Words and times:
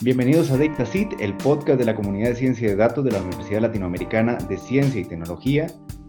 Bienvenidos 0.00 0.52
a 0.52 0.56
DataSeed, 0.56 1.20
el 1.20 1.36
podcast 1.36 1.76
de 1.76 1.84
la 1.84 1.96
comunidad 1.96 2.28
de 2.28 2.36
ciencia 2.36 2.68
de 2.68 2.76
datos 2.76 3.04
de 3.04 3.10
la 3.10 3.20
Universidad 3.20 3.62
Latinoamericana 3.62 4.36
de 4.36 4.56
Ciencia 4.56 5.00
y 5.00 5.04
Tecnología. 5.04 5.66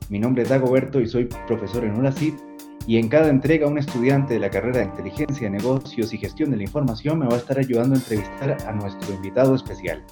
Mi 0.10 0.20
nombre 0.20 0.44
es 0.44 0.50
Dagoberto 0.50 1.02
y 1.02 1.08
soy 1.08 1.28
profesor 1.48 1.84
en 1.84 1.98
ULACID 1.98 2.36
y 2.86 2.98
en 3.00 3.10
cada 3.10 3.30
entrega 3.30 3.66
un 3.66 3.80
estudiante 3.80 4.36
de 4.36 4.42
la 4.42 4.52
carrera 4.52 4.78
de 4.78 4.86
Inteligencia, 4.86 5.50
Negocios 5.50 6.14
y 6.14 6.20
Gestión 6.20 6.52
de 6.52 6.58
la 6.58 6.64
Información 6.64 7.18
me 7.18 7.26
va 7.26 7.34
a 7.34 7.40
estar 7.40 7.58
ayudando 7.58 7.96
a 7.96 7.98
entrevistar 7.98 8.58
a 8.68 8.72
nuestro 8.74 9.12
invitado 9.12 9.56
especial. 9.56 10.06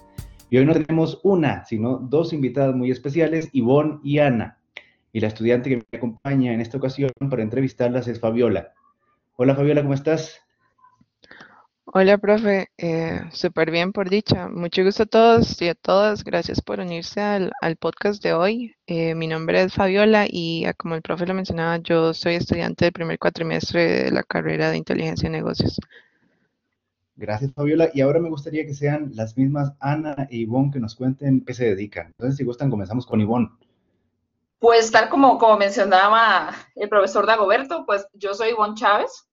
Y 0.50 0.58
hoy 0.58 0.66
no 0.66 0.74
tenemos 0.74 1.22
una, 1.24 1.64
sino 1.66 2.00
dos 2.00 2.34
invitadas 2.34 2.76
muy 2.76 2.90
especiales, 2.90 3.48
Ivonne 3.52 4.00
y 4.04 4.18
Ana. 4.18 4.58
Y 5.14 5.20
la 5.20 5.28
estudiante 5.28 5.70
que 5.70 5.78
me 5.92 5.98
acompaña 6.00 6.52
en 6.52 6.62
esta 6.62 6.80
ocasión 6.80 7.12
para 7.30 7.44
entrevistarlas 7.44 8.08
es 8.08 8.20
Fabiola. 8.20 8.74
Hola 9.36 9.54
Fabiola, 9.54 9.84
¿cómo 9.84 9.94
estás? 9.94 10.47
Hola, 11.94 12.18
profe. 12.18 12.68
Eh, 12.78 13.22
Súper 13.32 13.72
bien 13.72 13.94
por 13.94 14.10
dicha. 14.10 14.50
Mucho 14.50 14.84
gusto 14.84 15.04
a 15.04 15.06
todos 15.06 15.62
y 15.62 15.70
a 15.70 15.74
todas. 15.74 16.26
Gracias 16.26 16.62
por 16.62 16.82
unirse 16.82 17.22
al, 17.22 17.54
podcast 17.80 18.22
de 18.22 18.34
hoy. 18.34 18.76
Eh, 18.88 19.16
mi 19.16 19.26
nombre 19.26 19.62
es 19.62 19.74
Fabiola 19.74 20.26
y 20.30 20.66
ah, 20.66 20.74
como 20.74 20.96
el 20.96 21.02
profe 21.02 21.26
lo 21.26 21.34
mencionaba, 21.34 21.78
yo 21.78 22.14
soy 22.14 22.36
estudiante 22.36 22.84
del 22.84 22.92
primer 22.92 23.18
cuatrimestre 23.18 24.04
de 24.04 24.12
la 24.12 24.24
carrera 24.24 24.70
de 24.70 24.78
Inteligencia 24.78 25.28
y 25.28 25.32
Negocios. 25.32 25.80
Gracias, 27.16 27.54
Fabiola. 27.54 27.90
Y 27.94 28.02
ahora 28.02 28.20
me 28.20 28.30
gustaría 28.30 28.66
que 28.66 28.74
sean 28.74 29.12
las 29.16 29.38
mismas 29.38 29.72
Ana 29.80 30.28
e 30.30 30.40
Ivonne 30.40 30.72
que 30.72 30.82
nos 30.82 30.94
cuenten 30.94 31.46
qué 31.46 31.54
se 31.54 31.68
dedican. 31.68 32.08
Entonces, 32.08 32.36
si 32.36 32.44
gustan, 32.44 32.70
comenzamos 32.70 33.06
con 33.06 33.22
Ivonne. 33.22 33.50
Pues 34.60 34.92
tal 34.92 35.08
como, 35.08 35.38
como 35.38 35.56
mencionaba 35.56 36.54
el 36.76 36.90
profesor 36.90 37.26
Dagoberto, 37.26 37.86
pues 37.86 38.06
yo 38.14 38.34
soy 38.34 38.50
Ivonne 38.50 38.76
Chávez, 38.76 39.28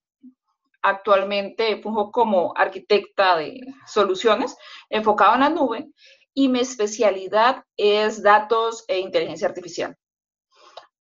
Actualmente 0.87 1.81
funjo 1.81 2.13
como 2.13 2.53
arquitecta 2.55 3.39
de 3.39 3.59
soluciones 3.87 4.55
enfocado 4.91 5.33
en 5.33 5.41
la 5.41 5.49
nube 5.49 5.89
y 6.35 6.51
mi 6.51 6.61
especialidad 6.61 7.65
es 7.79 8.23
datos 8.23 8.85
e 8.87 8.99
inteligencia 8.99 9.49
artificial. 9.49 9.97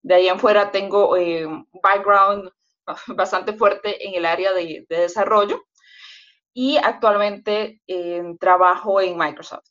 De 0.00 0.14
ahí 0.14 0.28
en 0.28 0.38
fuera 0.38 0.70
tengo 0.70 1.18
eh, 1.18 1.44
un 1.44 1.68
background 1.82 2.50
bastante 3.08 3.52
fuerte 3.52 4.08
en 4.08 4.14
el 4.14 4.24
área 4.24 4.54
de, 4.54 4.86
desarrollo 4.88 5.66
y 6.54 6.78
actualmente 6.78 7.82
eh, 7.86 8.22
trabajo 8.40 9.02
en 9.02 9.18
Microsoft. 9.18 9.68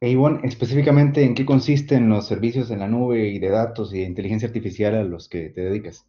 E 0.00 0.16
específicamente, 0.42 1.22
¿en 1.22 1.36
qué 1.36 1.46
consisten 1.46 2.08
los 2.08 2.26
servicios 2.26 2.72
en 2.72 2.80
la 2.80 2.88
nube 2.88 3.28
y 3.28 3.38
de 3.38 3.50
datos 3.50 3.94
y 3.94 4.00
de 4.00 4.06
inteligencia 4.06 4.48
artificial 4.48 4.96
a 4.96 5.04
los 5.04 5.28
que 5.28 5.50
te 5.50 5.60
dedicas? 5.60 6.04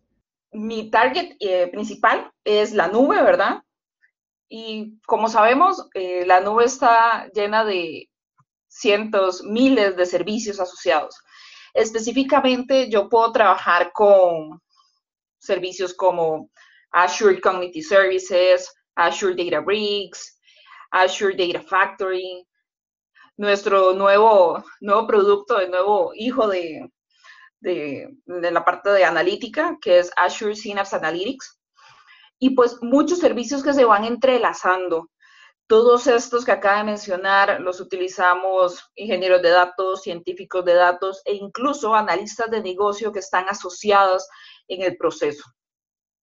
Mi 0.51 0.89
target 0.89 1.35
eh, 1.39 1.67
principal 1.67 2.31
es 2.43 2.73
la 2.73 2.87
nube, 2.87 3.21
¿verdad? 3.21 3.63
Y 4.49 4.99
como 5.05 5.29
sabemos, 5.29 5.87
eh, 5.93 6.25
la 6.25 6.41
nube 6.41 6.65
está 6.65 7.29
llena 7.33 7.63
de 7.63 8.09
cientos, 8.67 9.43
miles 9.43 9.95
de 9.95 10.05
servicios 10.05 10.59
asociados. 10.59 11.15
Específicamente, 11.73 12.89
yo 12.89 13.07
puedo 13.07 13.31
trabajar 13.31 13.91
con 13.93 14.61
servicios 15.39 15.93
como 15.93 16.49
Azure 16.91 17.39
Cognitive 17.39 17.85
Services, 17.85 18.73
Azure 18.95 19.35
Databricks, 19.35 20.37
Azure 20.91 21.35
Data 21.35 21.65
Factory, 21.65 22.45
nuestro 23.37 23.93
nuevo, 23.93 24.63
nuevo 24.81 25.07
producto, 25.07 25.59
el 25.59 25.71
nuevo 25.71 26.11
hijo 26.13 26.47
de, 26.47 26.91
de, 27.61 28.09
la 28.25 28.65
parte 28.65 28.89
de 28.89 29.05
analítica, 29.05 29.77
que 29.81 29.99
es 29.99 30.11
Azure 30.17 30.55
Synapse 30.55 30.95
Analytics, 30.95 31.59
y 32.39 32.51
pues 32.55 32.77
muchos 32.81 33.19
servicios 33.19 33.63
que 33.63 33.73
se 33.73 33.85
van 33.85 34.03
entrelazando. 34.03 35.09
Todos 35.67 36.07
estos 36.07 36.43
que 36.43 36.51
acaba 36.51 36.79
de 36.79 36.83
mencionar 36.83 37.61
los 37.61 37.79
utilizamos 37.79 38.91
ingenieros 38.95 39.41
de 39.41 39.51
datos, 39.51 40.01
científicos 40.01 40.65
de 40.65 40.73
datos 40.73 41.21
e 41.23 41.33
incluso 41.35 41.95
analistas 41.95 42.49
de 42.51 42.61
negocio 42.61 43.13
que 43.13 43.19
están 43.19 43.47
asociados 43.47 44.27
en 44.67 44.81
el 44.81 44.97
proceso. 44.97 45.43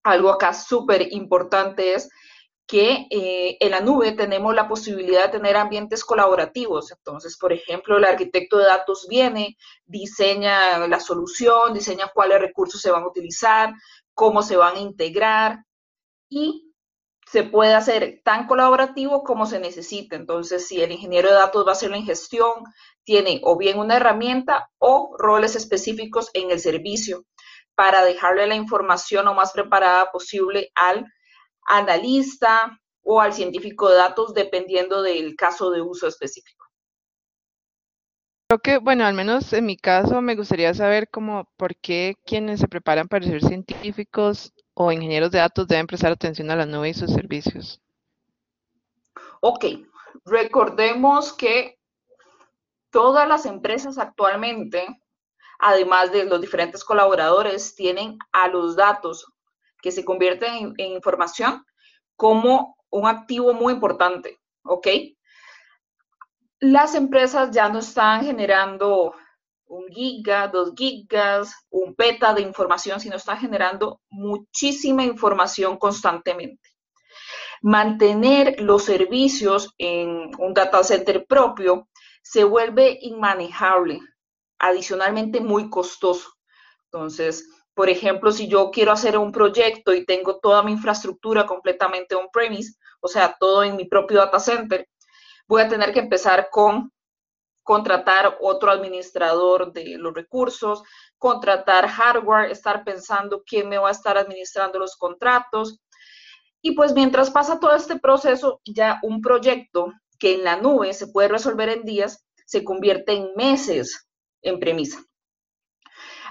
Algo 0.03 0.31
acá 0.31 0.53
súper 0.53 1.13
importante 1.13 1.95
es 1.95 2.11
que 2.69 3.07
eh, 3.11 3.57
en 3.61 3.71
la 3.71 3.81
nube 3.81 4.13
tenemos 4.13 4.55
la 4.55 4.69
posibilidad 4.69 5.25
de 5.25 5.39
tener 5.39 5.57
ambientes 5.57 6.05
colaborativos. 6.05 6.93
Entonces, 6.93 7.39
por 7.39 7.51
ejemplo, 7.55 7.97
el 7.97 8.05
arquitecto 8.05 8.59
de 8.59 8.67
datos 8.67 9.07
viene, 9.09 9.57
diseña 9.87 10.87
la 10.87 11.01
solución, 11.01 11.73
diseña 11.73 12.13
cuáles 12.15 12.41
recursos 12.41 12.83
se 12.83 12.91
van 12.91 13.05
a 13.05 13.09
utilizar, 13.09 13.73
cómo 14.13 14.43
se 14.43 14.57
van 14.57 14.77
a 14.77 14.81
integrar 14.81 15.65
y 16.29 16.75
se 17.27 17.43
puede 17.43 17.75
hacer 17.75 18.21
tan 18.23 18.47
colaborativo 18.47 19.25
como 19.25 19.47
se 19.47 19.61
necesite. 19.61 20.17
Entonces, 20.17 20.69
si 20.69 20.83
el 20.83 20.93
ingeniero 20.93 21.29
de 21.29 21.37
datos 21.37 21.67
va 21.67 21.71
a 21.71 21.73
hacer 21.73 21.91
la 21.91 21.97
ingestión, 21.97 22.65
tiene 23.03 23.41
o 23.45 23.57
bien 23.57 23.79
una 23.79 23.97
herramienta 23.97 24.71
o 24.77 25.17
roles 25.19 25.57
específicos 25.57 26.29
en 26.35 26.51
el 26.51 26.61
servicio 26.61 27.25
para 27.75 28.05
dejarle 28.05 28.47
la 28.47 28.57
información 28.57 29.25
lo 29.25 29.33
más 29.33 29.53
preparada 29.53 30.11
posible 30.11 30.71
al 30.75 31.07
analista 31.69 32.81
o 33.03 33.21
al 33.21 33.33
científico 33.33 33.89
de 33.89 33.97
datos, 33.97 34.35
dependiendo 34.35 35.03
del 35.03 35.37
caso 35.37 35.71
de 35.71 35.81
uso 35.81 36.09
específico. 36.09 36.67
Creo 38.49 38.61
que, 38.61 38.79
bueno, 38.79 39.05
al 39.05 39.15
menos 39.15 39.53
en 39.53 39.67
mi 39.67 39.77
caso 39.77 40.23
me 40.23 40.35
gustaría 40.35 40.73
saber 40.73 41.11
cómo, 41.11 41.51
por 41.57 41.77
qué 41.77 42.15
quienes 42.25 42.61
se 42.61 42.69
preparan 42.69 43.07
para 43.07 43.27
ser 43.27 43.43
científicos 43.43 44.55
o 44.73 44.91
ingenieros 44.91 45.31
de 45.31 45.39
datos 45.39 45.69
deben 45.69 45.87
prestar 45.87 46.13
atención 46.13 46.51
a 46.51 46.57
la 46.57 46.65
nube 46.65 46.89
y 46.89 46.95
sus 46.95 47.13
servicios. 47.13 47.83
Ok, 49.41 49.67
recordemos 50.25 51.35
que 51.35 51.79
todas 52.91 53.29
las 53.29 53.45
empresas 53.45 53.99
actualmente, 53.99 54.87
además 55.59 56.11
de 56.11 56.25
los 56.25 56.41
diferentes 56.41 56.85
colaboradores, 56.85 57.75
tienen 57.75 58.19
a 58.33 58.49
los 58.49 58.77
datos 58.77 59.27
que 59.83 59.93
se 59.93 60.05
convierten 60.05 60.75
en, 60.77 60.93
información 60.93 61.65
como 62.17 62.77
un 62.91 63.07
activo 63.07 63.53
muy 63.53 63.73
importante, 63.75 64.39
¿ok? 64.65 64.89
Las 66.61 66.95
empresas 66.95 67.51
ya 67.53 67.69
no 67.69 67.79
están 67.79 68.25
generando 68.25 69.15
un 69.67 69.87
giga, 69.89 70.49
dos 70.49 70.73
gigas, 70.77 71.55
un 71.71 71.95
peta 71.95 72.35
de 72.35 72.43
información, 72.43 73.01
sino 73.01 73.17
están 73.17 73.39
generando 73.39 74.01
muchísima 74.11 75.05
información 75.05 75.77
constantemente. 75.77 76.71
Mantener 77.61 78.61
los 78.61 78.85
servicios 78.85 79.75
en 79.79 80.31
un 80.39 80.55
data 80.55 80.83
center 80.83 81.27
propio 81.27 81.89
se 82.23 82.45
vuelve 82.45 82.99
inmanejable, 83.03 84.01
adicionalmente 84.59 85.41
muy 85.41 85.71
costoso. 85.71 86.33
Entonces, 86.85 87.47
por 87.79 87.89
ejemplo, 87.89 88.33
si 88.33 88.49
yo 88.49 88.73
quiero 88.73 88.91
hacer 88.91 89.17
un 89.17 89.31
proyecto 89.31 89.95
y 89.95 90.05
tengo 90.05 90.41
toda 90.41 90.65
mi 90.65 90.73
infraestructura 90.73 91.47
completamente 91.47 92.17
on-premise, 92.17 92.75
o 93.01 93.07
sea, 93.07 93.37
todo 93.39 93.63
en 93.63 93.77
mi 93.77 93.85
propio 93.85 94.19
data 94.19 94.41
center, 94.41 94.89
voy 95.47 95.63
a 95.63 95.69
tener 95.69 95.93
que 95.93 96.01
empezar 96.01 96.49
con 96.51 96.91
contratar 97.63 98.37
otro 98.41 98.73
administrador 98.73 99.73
de 99.73 99.97
los 99.97 100.13
recursos, 100.13 100.83
contratar 101.19 101.87
hardware, 101.87 102.51
estar 102.51 102.83
pensando 102.83 103.45
quién 103.47 103.69
me 103.69 103.79
va 103.79 103.91
a 103.91 103.93
estar 103.93 104.19
administrando 104.19 104.81
los 104.81 104.97
contratos. 104.97 105.79
Y 106.61 106.73
pues 106.73 106.95
mientras 106.95 107.31
pasa 107.31 107.61
todo 107.61 107.77
este 107.77 108.01
proceso, 108.01 108.61
ya 108.65 108.99
un 109.05 109.21
proyecto 109.21 109.93
que 110.19 110.35
en 110.35 110.43
la 110.43 110.57
nube 110.57 110.93
se 110.95 111.07
puede 111.07 111.29
resolver 111.29 111.69
en 111.69 111.85
días, 111.85 112.27
se 112.45 112.65
convierte 112.65 113.13
en 113.13 113.31
meses 113.37 114.09
en 114.43 114.59
premisa. 114.59 115.08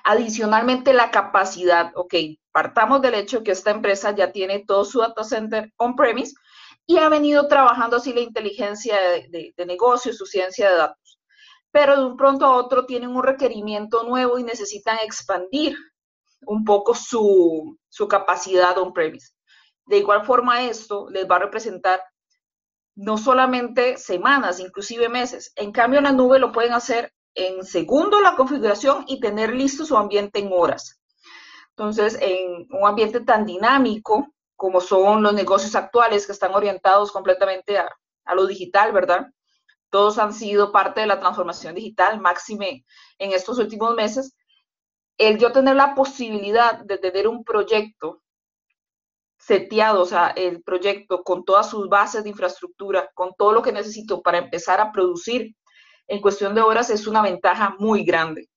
Adicionalmente, 0.10 0.94
la 0.94 1.12
capacidad, 1.12 1.92
ok, 1.94 2.14
partamos 2.54 3.02
del 3.02 3.16
hecho 3.16 3.44
que 3.44 3.52
esta 3.52 3.72
empresa 3.72 4.16
ya 4.16 4.32
tiene 4.32 4.64
todo 4.66 4.86
su 4.86 5.00
data 5.00 5.26
center 5.26 5.74
on-premise 5.76 6.34
y 6.86 6.98
ha 6.98 7.10
venido 7.10 7.50
trabajando 7.50 7.98
así 7.98 8.14
la 8.14 8.22
inteligencia 8.22 8.96
de, 9.02 9.54
negocio, 9.66 10.14
su 10.14 10.26
ciencia 10.26 10.70
de 10.70 10.78
datos. 10.78 11.20
Pero 11.72 11.98
de 11.98 12.06
un 12.06 12.16
pronto 12.16 12.46
a 12.46 12.56
otro 12.56 12.86
tienen 12.86 13.10
un 13.10 13.22
requerimiento 13.22 14.04
nuevo 14.04 14.40
y 14.40 14.46
necesitan 14.46 14.98
expandir 15.04 15.76
un 16.46 16.64
poco 16.64 16.96
su, 16.96 17.78
su 17.90 18.08
capacidad 18.08 18.78
on-premise. 18.78 19.34
De 19.88 19.98
igual 19.98 20.26
forma, 20.26 20.62
esto 20.62 21.10
les 21.10 21.30
va 21.30 21.36
a 21.36 21.40
representar 21.40 22.02
no 22.96 23.18
solamente 23.18 23.98
semanas, 23.98 24.62
inclusive 24.62 25.10
meses. 25.10 25.52
En 25.58 25.74
cambio, 25.74 25.98
en 25.98 26.06
la 26.06 26.14
nube 26.14 26.40
lo 26.40 26.54
pueden 26.54 26.72
hacer 26.72 27.12
en 27.38 27.64
segundo 27.64 28.20
la 28.20 28.36
configuración 28.36 29.06
y 29.08 29.20
tener 29.20 29.54
listo 29.54 29.86
su 29.86 29.96
ambiente 29.96 30.40
en 30.40 30.50
horas. 30.52 31.00
Entonces, 31.70 32.18
en 32.20 32.68
un 32.72 32.88
ambiente 32.88 33.22
tan 33.22 33.46
dinámico 33.46 34.34
como 34.56 34.82
son 34.82 35.22
los 35.22 35.34
negocios 35.34 35.76
actuales 35.76 36.26
que 36.26 36.32
están 36.32 36.56
orientados 36.56 37.12
completamente 37.12 37.78
a, 37.78 37.88
lo 38.34 38.48
digital, 38.48 38.92
¿verdad? 38.92 39.28
Todos 39.90 40.18
han 40.18 40.34
sido 40.34 40.72
parte 40.72 41.02
de 41.02 41.08
la 41.08 41.20
transformación 41.20 41.76
digital, 41.76 42.20
máxime 42.20 42.84
en 43.20 43.32
estos 43.32 43.60
últimos 43.60 43.94
meses. 43.96 44.36
El 45.18 45.38
yo 45.38 45.52
tener 45.52 45.76
la 45.76 45.94
posibilidad 45.94 46.80
de 46.80 46.98
tener 46.98 47.28
un 47.28 47.44
proyecto 47.44 48.24
seteado, 49.38 50.02
o 50.02 50.06
sea, 50.06 50.30
el 50.30 50.64
proyecto 50.64 51.24
con 51.24 51.46
todas 51.46 51.70
sus 51.70 51.88
bases 51.88 52.24
de 52.24 52.32
infraestructura, 52.32 53.10
con 53.14 53.34
todo 53.38 53.54
lo 53.54 53.62
que 53.62 53.72
necesito 53.72 54.22
para 54.24 54.40
empezar 54.40 54.82
a 54.82 54.92
producir 54.92 55.56
en 56.08 56.22
cuestión 56.22 56.56
de 56.56 56.62
horas, 56.62 56.90
es 56.90 57.08
una 57.08 57.22
ventaja 57.22 57.76
muy 57.80 58.04
grande. 58.04 58.48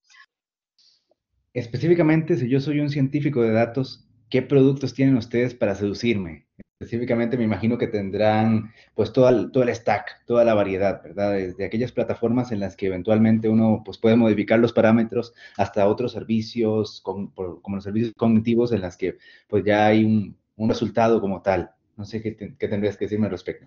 Específicamente, 1.53 2.37
si 2.37 2.49
yo 2.49 2.61
soy 2.61 2.81
un 2.81 2.91
científico 2.91 3.43
de 3.43 3.51
datos, 3.51 4.07
¿qué 4.29 4.43
productos 4.43 4.95
tienen 4.95 5.17
ustedes 5.17 5.55
para 5.55 5.75
seducirme? 5.75 6.47
Específicamente 6.79 7.37
me 7.37 7.45
imagino 7.45 7.77
que 7.77 7.89
tendrán 7.89 8.73
pues 8.95 9.13
todo 9.13 9.29
el, 9.29 9.51
todo 9.51 9.65
el 9.65 9.75
stack, 9.75 10.25
toda 10.25 10.45
la 10.45 10.55
variedad, 10.55 11.03
¿verdad? 11.03 11.33
Desde 11.33 11.65
aquellas 11.65 11.93
plataformas 11.93 12.53
en 12.53 12.61
las 12.61 12.75
que 12.77 12.87
eventualmente 12.87 13.49
uno 13.49 13.83
pues 13.85 13.99
puede 13.99 14.17
modificar 14.17 14.59
los 14.61 14.73
parámetros 14.73 15.35
hasta 15.59 15.87
otros 15.89 16.13
servicios 16.13 17.03
como 17.03 17.31
los 17.75 17.85
servicios 17.85 18.15
cognitivos 18.17 18.73
en 18.73 18.81
las 18.81 18.97
que 18.97 19.19
pues 19.49 19.65
ya 19.65 19.87
hay 19.87 20.05
un, 20.05 20.39
un 20.57 20.69
resultado 20.69 21.21
como 21.21 21.43
tal. 21.43 21.73
No 21.97 22.07
sé 22.07 22.23
qué, 22.23 22.35
qué 22.35 22.69
tendrías 22.69 22.97
que 22.97 23.05
decirme 23.05 23.27
al 23.27 23.33
respecto. 23.33 23.67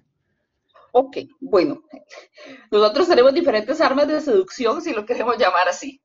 Ok, 0.96 1.18
bueno, 1.40 1.82
nosotros 2.70 3.08
tenemos 3.08 3.34
diferentes 3.34 3.82
armas 3.82 4.08
de 4.08 4.22
seducción, 4.22 4.80
si 4.80 4.94
lo 4.94 5.08
queremos 5.08 5.40
llamar 5.40 5.68
así. 5.68 6.04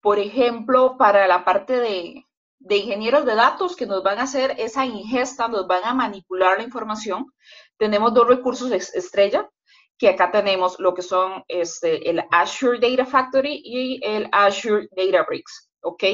Por 0.00 0.20
ejemplo, 0.20 0.96
para 0.96 1.26
la 1.26 1.44
parte 1.44 1.80
de, 1.80 2.24
ingenieros 2.70 3.24
de 3.24 3.34
datos 3.34 3.74
que 3.74 3.84
nos 3.84 4.04
van 4.04 4.20
a 4.20 4.22
hacer 4.22 4.54
esa 4.58 4.86
ingesta, 4.86 5.48
nos 5.48 5.66
van 5.66 5.82
a 5.82 5.92
manipular 5.94 6.58
la 6.58 6.62
información. 6.62 7.32
Tenemos 7.76 8.14
dos 8.14 8.28
recursos 8.28 8.70
estrella, 8.70 9.50
que 9.98 10.10
acá 10.10 10.30
tenemos 10.30 10.78
lo 10.78 10.94
que 10.94 11.02
son 11.02 11.42
este, 11.48 12.08
el 12.08 12.22
Azure 12.30 12.78
Data 12.78 13.04
Factory 13.04 13.60
y 13.64 14.00
el 14.04 14.28
Azure 14.30 14.86
Databricks, 14.96 15.68
¿ok? 15.80 16.04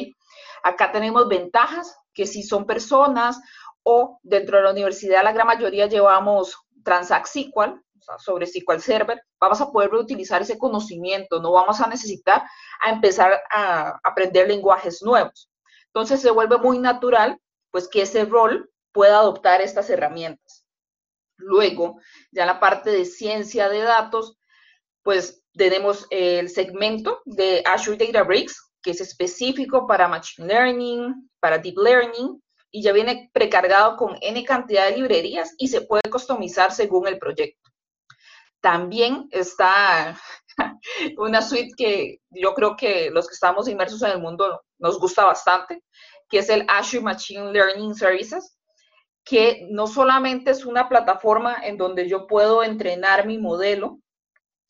Acá 0.62 0.92
tenemos 0.92 1.28
ventajas, 1.28 1.94
que 2.14 2.26
si 2.26 2.42
son 2.42 2.64
personas 2.64 3.38
o 3.82 4.18
dentro 4.22 4.56
de 4.56 4.64
la 4.64 4.70
universidad 4.70 5.22
la 5.22 5.32
gran 5.32 5.46
mayoría 5.46 5.86
llevamos 5.86 6.56
Transact 6.82 7.26
SQL, 7.26 7.52
o 7.52 7.82
sea, 8.16 8.18
sobre 8.18 8.46
SQL 8.46 8.80
Server, 8.80 9.22
vamos 9.40 9.60
a 9.60 9.70
poder 9.70 9.90
reutilizar 9.90 10.42
ese 10.42 10.58
conocimiento, 10.58 11.40
no 11.40 11.52
vamos 11.52 11.80
a 11.80 11.88
necesitar 11.88 12.42
a 12.80 12.90
empezar 12.90 13.40
a 13.50 13.98
aprender 14.02 14.48
lenguajes 14.48 15.02
nuevos. 15.02 15.50
Entonces 15.86 16.20
se 16.20 16.30
vuelve 16.30 16.58
muy 16.58 16.78
natural, 16.78 17.38
pues 17.70 17.88
que 17.88 18.02
ese 18.02 18.24
rol 18.24 18.70
pueda 18.92 19.18
adoptar 19.18 19.60
estas 19.60 19.90
herramientas. 19.90 20.64
Luego, 21.36 22.00
ya 22.32 22.46
la 22.46 22.60
parte 22.60 22.90
de 22.90 23.04
ciencia 23.04 23.68
de 23.68 23.82
datos, 23.82 24.38
pues 25.02 25.44
tenemos 25.52 26.06
el 26.10 26.50
segmento 26.50 27.20
de 27.24 27.62
Azure 27.64 27.96
Databricks, 27.96 28.72
que 28.82 28.90
es 28.90 29.00
específico 29.00 29.86
para 29.86 30.08
Machine 30.08 30.48
Learning, 30.48 31.30
para 31.40 31.58
Deep 31.58 31.78
Learning, 31.78 32.42
y 32.70 32.82
ya 32.82 32.92
viene 32.92 33.30
precargado 33.32 33.96
con 33.96 34.16
N 34.20 34.44
cantidad 34.44 34.88
de 34.88 34.96
librerías 34.96 35.54
y 35.58 35.68
se 35.68 35.82
puede 35.82 36.02
customizar 36.10 36.72
según 36.72 37.06
el 37.06 37.18
proyecto. 37.18 37.67
También 38.60 39.28
está 39.30 40.18
una 41.18 41.42
suite 41.42 41.72
que 41.76 42.20
yo 42.30 42.54
creo 42.54 42.76
que 42.76 43.10
los 43.10 43.28
que 43.28 43.34
estamos 43.34 43.68
inmersos 43.68 44.02
en 44.02 44.12
el 44.12 44.20
mundo 44.20 44.62
nos 44.78 44.98
gusta 44.98 45.24
bastante, 45.24 45.82
que 46.28 46.38
es 46.38 46.48
el 46.48 46.64
Azure 46.68 47.02
Machine 47.02 47.52
Learning 47.52 47.94
Services, 47.94 48.58
que 49.24 49.66
no 49.70 49.86
solamente 49.86 50.50
es 50.50 50.64
una 50.64 50.88
plataforma 50.88 51.58
en 51.62 51.76
donde 51.76 52.08
yo 52.08 52.26
puedo 52.26 52.62
entrenar 52.62 53.26
mi 53.26 53.38
modelo 53.38 53.98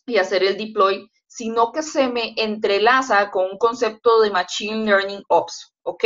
y 0.07 0.17
hacer 0.19 0.43
el 0.43 0.57
deploy, 0.57 1.09
sino 1.27 1.71
que 1.71 1.83
se 1.83 2.09
me 2.09 2.35
entrelaza 2.37 3.31
con 3.31 3.51
un 3.53 3.59
concepto 3.59 4.21
de 4.21 4.31
Machine 4.31 4.85
Learning 4.85 5.23
Ops, 5.29 5.75
¿ok? 5.83 6.05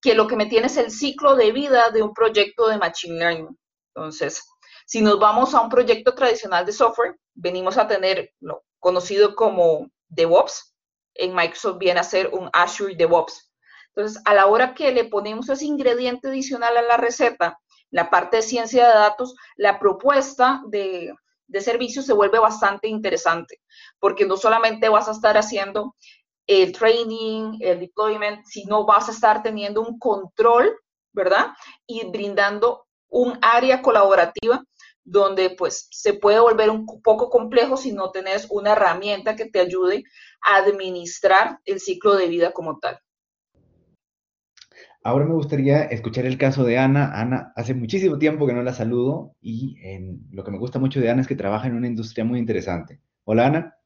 Que 0.00 0.14
lo 0.14 0.26
que 0.26 0.36
me 0.36 0.46
tiene 0.46 0.66
es 0.66 0.76
el 0.76 0.90
ciclo 0.90 1.34
de 1.34 1.52
vida 1.52 1.90
de 1.90 2.02
un 2.02 2.12
proyecto 2.12 2.68
de 2.68 2.78
Machine 2.78 3.18
Learning. 3.18 3.58
Entonces, 3.94 4.44
si 4.86 5.02
nos 5.02 5.18
vamos 5.18 5.52
a 5.52 5.60
un 5.60 5.68
proyecto 5.68 6.14
tradicional 6.14 6.64
de 6.64 6.72
software, 6.72 7.16
venimos 7.34 7.76
a 7.76 7.88
tener 7.88 8.32
lo 8.40 8.64
conocido 8.78 9.34
como 9.34 9.90
DevOps, 10.08 10.74
en 11.14 11.34
Microsoft 11.34 11.78
viene 11.78 11.98
a 11.98 12.04
ser 12.04 12.30
un 12.32 12.48
Azure 12.52 12.94
DevOps. 12.94 13.52
Entonces, 13.88 14.22
a 14.24 14.32
la 14.32 14.46
hora 14.46 14.74
que 14.74 14.92
le 14.92 15.04
ponemos 15.04 15.48
ese 15.48 15.64
ingrediente 15.64 16.28
adicional 16.28 16.76
a 16.76 16.82
la 16.82 16.96
receta, 16.96 17.58
la 17.90 18.10
parte 18.10 18.36
de 18.36 18.42
ciencia 18.42 18.86
de 18.86 18.94
datos, 18.94 19.34
la 19.56 19.80
propuesta 19.80 20.62
de, 20.68 21.12
de 21.48 21.60
servicio 21.60 22.02
se 22.02 22.12
vuelve 22.12 22.38
bastante 22.38 22.86
interesante, 22.86 23.60
porque 23.98 24.24
no 24.24 24.36
solamente 24.36 24.88
vas 24.88 25.08
a 25.08 25.12
estar 25.12 25.36
haciendo 25.36 25.96
el 26.46 26.70
training, 26.70 27.58
el 27.60 27.80
deployment, 27.80 28.44
sino 28.44 28.84
vas 28.84 29.08
a 29.08 29.12
estar 29.12 29.42
teniendo 29.42 29.80
un 29.80 29.98
control, 29.98 30.78
¿verdad? 31.12 31.48
Y 31.88 32.04
brindando 32.08 32.86
un 33.08 33.36
área 33.42 33.82
colaborativa 33.82 34.62
donde 35.06 35.50
pues 35.50 35.88
se 35.90 36.14
puede 36.14 36.40
volver 36.40 36.68
un 36.68 36.84
poco 36.84 37.30
complejo 37.30 37.76
si 37.76 37.92
no 37.92 38.10
tenés 38.10 38.48
una 38.50 38.72
herramienta 38.72 39.36
que 39.36 39.46
te 39.46 39.60
ayude 39.60 40.02
a 40.42 40.56
administrar 40.56 41.60
el 41.64 41.80
ciclo 41.80 42.16
de 42.16 42.26
vida 42.26 42.52
como 42.52 42.78
tal. 42.78 42.98
Ahora 45.04 45.24
me 45.24 45.34
gustaría 45.34 45.84
escuchar 45.84 46.26
el 46.26 46.36
caso 46.36 46.64
de 46.64 46.78
Ana. 46.78 47.12
Ana, 47.14 47.52
hace 47.54 47.74
muchísimo 47.74 48.18
tiempo 48.18 48.44
que 48.44 48.52
no 48.52 48.64
la 48.64 48.72
saludo 48.72 49.36
y 49.40 49.76
lo 50.32 50.42
que 50.42 50.50
me 50.50 50.58
gusta 50.58 50.80
mucho 50.80 50.98
de 50.98 51.08
Ana 51.08 51.20
es 51.20 51.28
que 51.28 51.36
trabaja 51.36 51.68
en 51.68 51.76
una 51.76 51.86
industria 51.86 52.24
muy 52.24 52.40
interesante. 52.40 53.00
Hola, 53.22 53.46
Ana. 53.46 53.76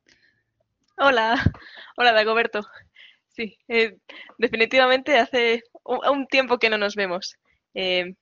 Hola, 0.97 1.35
hola, 1.99 2.13
Dagoberto. 2.13 2.63
Sí, 3.29 3.59
eh, 3.69 3.99
definitivamente 4.39 5.19
hace 5.19 5.63
un, 5.85 6.27
tiempo 6.27 6.59
que 6.59 6.71
no 6.71 6.79
nos 6.79 6.95
vemos. 6.95 7.37
Eh, 7.75 8.15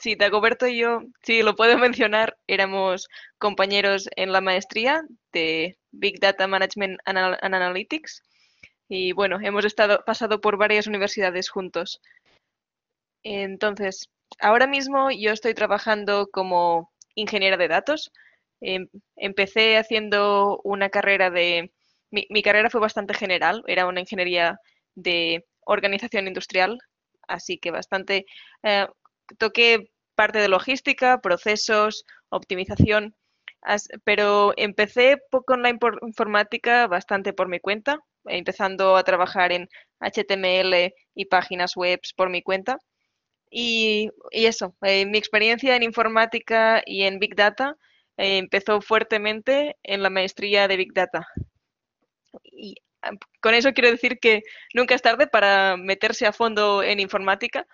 Sí, 0.00 0.14
Dagoberto 0.14 0.66
y 0.66 0.78
yo, 0.78 1.02
sí, 1.22 1.42
lo 1.42 1.54
puedo 1.54 1.76
mencionar, 1.78 2.38
éramos 2.46 3.06
compañeros 3.38 4.08
en 4.16 4.32
la 4.32 4.40
maestría 4.40 5.04
de 5.32 5.76
Big 5.92 6.20
Data 6.20 6.46
Management 6.46 6.98
and 7.04 7.18
Analytics 7.42 8.22
y 8.88 9.12
bueno, 9.12 9.38
hemos 9.42 9.64
estado 9.66 10.02
pasado 10.06 10.40
por 10.40 10.56
varias 10.56 10.86
universidades 10.86 11.50
juntos. 11.50 12.00
Entonces, 13.22 14.08
ahora 14.40 14.66
mismo 14.66 15.10
yo 15.10 15.32
estoy 15.32 15.52
trabajando 15.52 16.28
como 16.32 16.90
ingeniera 17.14 17.58
de 17.58 17.68
datos. 17.68 18.10
Em, 18.62 18.88
empecé 19.16 19.76
haciendo 19.76 20.60
una 20.64 20.88
carrera 20.88 21.30
de... 21.30 21.72
Mi, 22.10 22.42
carrera 22.42 22.70
fue 22.70 22.80
bastante 22.80 23.14
general, 23.14 23.62
era 23.66 23.86
una 23.86 24.00
ingeniería 24.00 24.58
de 24.94 25.46
organización 25.60 26.26
industrial, 26.26 26.78
así 27.28 27.58
que 27.58 27.70
bastante 27.70 28.26
eh, 28.64 28.86
toqué 29.38 29.90
parte 30.14 30.38
de 30.38 30.48
logística, 30.48 31.20
procesos, 31.20 32.04
optimización, 32.28 33.14
pero 34.04 34.52
empecé 34.56 35.18
con 35.46 35.62
la 35.62 35.70
informática 35.70 36.86
bastante 36.86 37.32
por 37.32 37.48
mi 37.48 37.60
cuenta, 37.60 37.98
empezando 38.26 38.96
a 38.96 39.04
trabajar 39.04 39.52
en 39.52 39.68
HTML 40.00 40.92
y 41.14 41.24
páginas 41.26 41.76
web 41.76 42.00
por 42.16 42.30
mi 42.30 42.42
cuenta. 42.42 42.78
Y, 43.50 44.10
eso, 44.30 44.76
eh, 44.82 45.06
mi 45.06 45.18
experiencia 45.18 45.76
en 45.76 45.82
informática 45.82 46.82
y 46.86 47.02
en 47.02 47.18
Big 47.18 47.34
Data 47.34 47.76
eh, 48.16 48.38
empezó 48.38 48.80
fuertemente 48.80 49.76
en 49.82 50.02
la 50.02 50.10
maestría 50.10 50.68
de 50.68 50.76
Big 50.76 50.92
Data. 50.94 51.26
Y 52.44 52.76
con 53.40 53.54
eso 53.54 53.72
quiero 53.72 53.90
decir 53.90 54.18
que 54.20 54.42
nunca 54.74 54.94
es 54.94 55.02
tarde 55.02 55.26
para 55.26 55.76
meterse 55.76 56.26
a 56.26 56.32
fondo 56.32 56.82
en 56.82 57.00
informática 57.00 57.66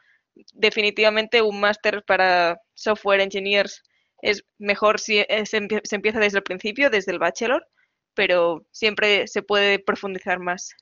definitivamente 0.52 1.42
un 1.42 1.60
máster 1.60 2.04
para 2.06 2.60
software 2.74 3.20
engineers 3.20 3.82
es 4.22 4.44
mejor 4.58 5.00
si 5.00 5.24
se, 5.44 5.56
empieza 5.56 6.20
desde 6.20 6.38
el 6.38 6.44
principio, 6.44 6.90
desde 6.90 7.12
el 7.12 7.18
bachelor, 7.18 7.66
pero 8.14 8.66
siempre 8.72 9.26
se 9.28 9.42
puede 9.42 9.78
profundizar 9.78 10.38
más. 10.38 10.74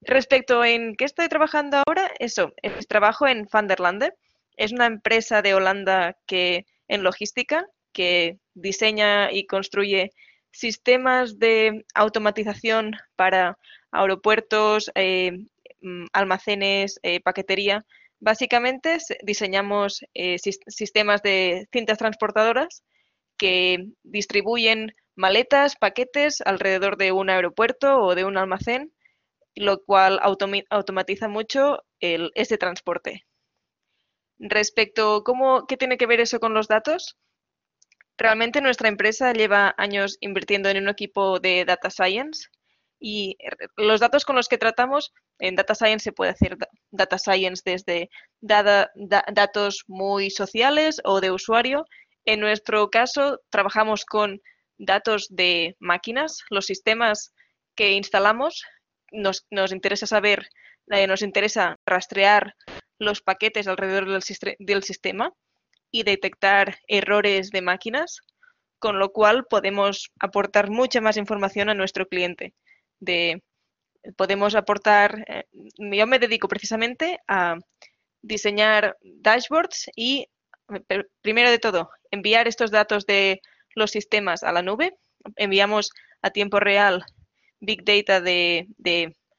Respecto 0.00 0.64
en 0.64 0.96
qué 0.96 1.04
estoy 1.04 1.28
trabajando 1.28 1.82
ahora, 1.86 2.10
eso, 2.18 2.52
trabajo 2.88 3.26
en 3.26 3.46
Vanderlande. 3.52 4.12
Es 4.56 4.72
una 4.72 4.86
empresa 4.86 5.42
de 5.42 5.54
Holanda 5.54 6.16
que 6.26 6.66
en 6.88 7.02
logística 7.02 7.66
que 7.92 8.38
diseña 8.54 9.30
y 9.30 9.46
construye 9.46 10.10
sistemas 10.50 11.38
de 11.38 11.84
automatización 11.94 12.92
para 13.16 13.58
aeropuertos, 13.90 14.90
eh, 14.94 15.46
almacenes, 16.12 16.98
eh, 17.02 17.20
paquetería 17.20 17.84
Básicamente 18.22 18.98
diseñamos 19.24 20.04
eh, 20.14 20.38
sistemas 20.38 21.22
de 21.22 21.66
cintas 21.72 21.98
transportadoras 21.98 22.84
que 23.36 23.88
distribuyen 24.04 24.92
maletas, 25.16 25.74
paquetes 25.74 26.40
alrededor 26.40 26.96
de 26.98 27.10
un 27.10 27.30
aeropuerto 27.30 28.00
o 28.00 28.14
de 28.14 28.24
un 28.24 28.36
almacén, 28.38 28.92
lo 29.56 29.82
cual 29.82 30.20
automatiza 30.22 31.26
mucho 31.26 31.82
ese 31.98 32.58
transporte. 32.58 33.24
Respecto 34.38 35.24
a 35.26 35.66
qué 35.66 35.76
tiene 35.76 35.98
que 35.98 36.06
ver 36.06 36.20
eso 36.20 36.38
con 36.38 36.54
los 36.54 36.68
datos, 36.68 37.18
realmente 38.16 38.60
nuestra 38.60 38.88
empresa 38.88 39.32
lleva 39.32 39.74
años 39.78 40.16
invirtiendo 40.20 40.68
en 40.68 40.84
un 40.84 40.90
equipo 40.90 41.40
de 41.40 41.64
data 41.64 41.90
science 41.90 42.46
Y 43.04 43.36
los 43.76 43.98
datos 43.98 44.24
con 44.24 44.36
los 44.36 44.46
que 44.46 44.58
tratamos 44.58 45.12
en 45.40 45.56
Data 45.56 45.74
Science 45.74 46.04
se 46.04 46.12
puede 46.12 46.30
hacer 46.30 46.56
Data 46.92 47.18
Science 47.18 47.60
desde 47.66 48.10
datos 48.40 49.82
muy 49.88 50.30
sociales 50.30 51.00
o 51.02 51.20
de 51.20 51.32
usuario. 51.32 51.84
En 52.24 52.38
nuestro 52.38 52.90
caso, 52.90 53.40
trabajamos 53.50 54.04
con 54.04 54.40
datos 54.78 55.26
de 55.30 55.74
máquinas, 55.80 56.44
los 56.48 56.66
sistemas 56.66 57.34
que 57.74 57.90
instalamos. 57.90 58.62
Nos, 59.10 59.42
interesa 59.72 60.06
saber, 60.06 60.46
eh, 60.86 61.08
nos 61.08 61.22
interesa 61.22 61.80
rastrear 61.84 62.54
los 63.00 63.20
paquetes 63.20 63.66
alrededor 63.66 64.06
del 64.06 64.82
sistema 64.84 65.32
y 65.90 66.04
detectar 66.04 66.78
errores 66.86 67.50
de 67.50 67.62
máquinas, 67.62 68.20
con 68.78 69.00
lo 69.00 69.10
cual 69.10 69.44
podemos 69.50 70.12
aportar 70.20 70.70
mucha 70.70 71.00
más 71.00 71.16
información 71.16 71.68
a 71.68 71.74
nuestro 71.74 72.06
cliente 72.06 72.54
de 73.02 73.42
podemos 74.16 74.54
aportar, 74.54 75.24
eh, 75.28 75.44
yo 75.52 76.06
me 76.06 76.18
dedico 76.18 76.48
precisamente 76.48 77.18
a 77.28 77.56
diseñar 78.22 78.96
dashboards 79.02 79.90
y, 79.96 80.26
primero 81.20 81.50
de 81.50 81.58
todo, 81.58 81.90
enviar 82.10 82.48
estos 82.48 82.70
datos 82.70 83.04
de 83.06 83.40
los 83.74 83.90
sistemas 83.90 84.42
a 84.42 84.52
la 84.52 84.62
nube. 84.62 84.94
Enviamos 85.36 85.90
a 86.22 86.30
tiempo 86.30 86.60
real 86.60 87.04
big 87.60 87.84
data 87.84 88.20
de, 88.20 88.66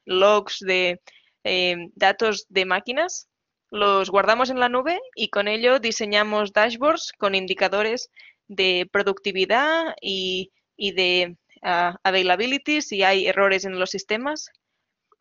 logs, 0.05 0.59
de 0.59 1.01
eh, 1.43 1.75
datos 1.95 2.45
de 2.49 2.65
máquinas, 2.65 3.27
los 3.69 4.09
guardamos 4.09 4.49
en 4.49 4.59
la 4.59 4.69
nube 4.69 4.99
y 5.15 5.29
con 5.29 5.47
ello 5.47 5.79
diseñamos 5.79 6.53
dashboards 6.53 7.11
con 7.17 7.35
indicadores 7.35 8.09
de 8.47 8.87
productividad 8.91 9.95
y, 9.99 10.51
y 10.77 10.91
de 10.91 11.37
availability, 11.63 12.81
si 12.81 13.03
hay 13.03 13.27
errores 13.27 13.65
en 13.65 13.79
los 13.79 13.89
sistemas. 13.89 14.51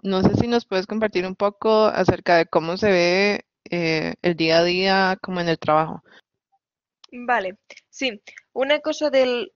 No 0.03 0.23
sé 0.23 0.35
si 0.35 0.49
nos 0.49 0.67
puedes 0.67 0.87
compartir 0.87 1.25
un 1.27 1.37
poco 1.37 1.85
acerca 1.85 2.37
de 2.37 2.47
cómo 2.47 2.77
se 2.77 2.91
ve 2.91 3.45
eh, 3.71 4.15
el 4.23 4.37
día 4.37 4.59
a 4.59 4.65
día 4.65 5.19
como 5.23 5.41
en 5.41 5.49
el 5.49 5.59
trabajo. 5.59 6.03
Vale, 7.13 7.57
sí. 7.91 8.21
Una 8.53 8.81
cosa 8.81 9.11
del, 9.11 9.53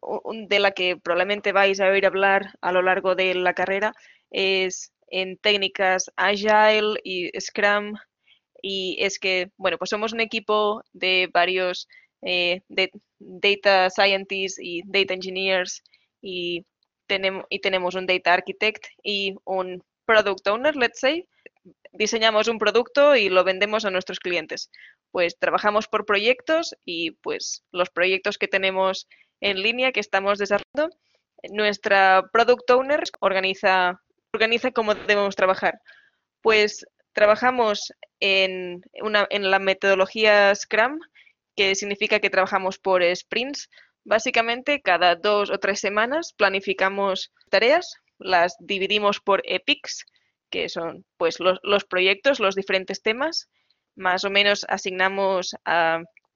de 0.48 0.58
la 0.58 0.70
que 0.72 0.96
probablemente 0.96 1.52
vais 1.52 1.80
a 1.80 1.88
oír 1.88 2.06
hablar 2.06 2.52
a 2.60 2.70
lo 2.70 2.82
largo 2.82 3.14
de 3.14 3.34
la 3.34 3.54
carrera 3.54 3.94
es 4.30 4.92
en 5.08 5.36
técnicas 5.38 6.10
Agile 6.16 7.00
y 7.02 7.30
Scrum. 7.40 7.94
Y 8.62 8.96
es 9.00 9.18
que, 9.18 9.50
bueno, 9.56 9.78
pues 9.78 9.90
somos 9.90 10.12
un 10.12 10.20
equipo 10.20 10.82
de 10.92 11.28
varios 11.32 11.88
eh, 12.22 12.62
de 12.68 12.90
data 13.18 13.90
scientists 13.90 14.58
y 14.60 14.82
data 14.84 15.14
engineers 15.14 15.82
y 16.20 16.64
y 17.48 17.58
tenemos 17.60 17.94
un 17.94 18.06
data 18.06 18.34
architect 18.34 18.86
y 19.02 19.34
un 19.44 19.82
product 20.04 20.46
owner, 20.48 20.76
let's 20.76 21.00
say. 21.00 21.28
Diseñamos 21.92 22.48
un 22.48 22.58
producto 22.58 23.16
y 23.16 23.28
lo 23.28 23.44
vendemos 23.44 23.84
a 23.84 23.90
nuestros 23.90 24.20
clientes. 24.20 24.70
Pues 25.10 25.38
trabajamos 25.38 25.88
por 25.88 26.04
proyectos 26.04 26.76
y 26.84 27.12
pues 27.12 27.64
los 27.72 27.90
proyectos 27.90 28.38
que 28.38 28.48
tenemos 28.48 29.08
en 29.40 29.62
línea 29.62 29.92
que 29.92 30.00
estamos 30.00 30.38
desarrollando, 30.38 30.96
nuestra 31.50 32.28
product 32.32 32.70
owner 32.70 33.02
organiza, 33.20 34.00
organiza 34.32 34.72
cómo 34.72 34.94
debemos 34.94 35.36
trabajar. 35.36 35.80
Pues 36.42 36.86
trabajamos 37.12 37.92
en, 38.20 38.82
una, 39.02 39.26
en 39.30 39.50
la 39.50 39.58
metodología 39.58 40.54
Scrum, 40.54 41.00
que 41.56 41.74
significa 41.74 42.20
que 42.20 42.30
trabajamos 42.30 42.78
por 42.78 43.02
sprints, 43.14 43.70
Básicamente, 44.06 44.80
cada 44.82 45.16
dos 45.16 45.50
o 45.50 45.58
tres 45.58 45.80
semanas 45.80 46.32
planificamos 46.32 47.32
tareas, 47.50 47.96
las 48.18 48.54
dividimos 48.60 49.18
por 49.20 49.42
epics, 49.44 50.06
que 50.48 50.68
son 50.68 51.04
pues 51.16 51.40
los, 51.40 51.84
proyectos, 51.84 52.38
los 52.38 52.54
diferentes 52.54 53.02
temas. 53.02 53.48
Más 53.96 54.22
o 54.22 54.30
menos 54.30 54.64
asignamos 54.68 55.56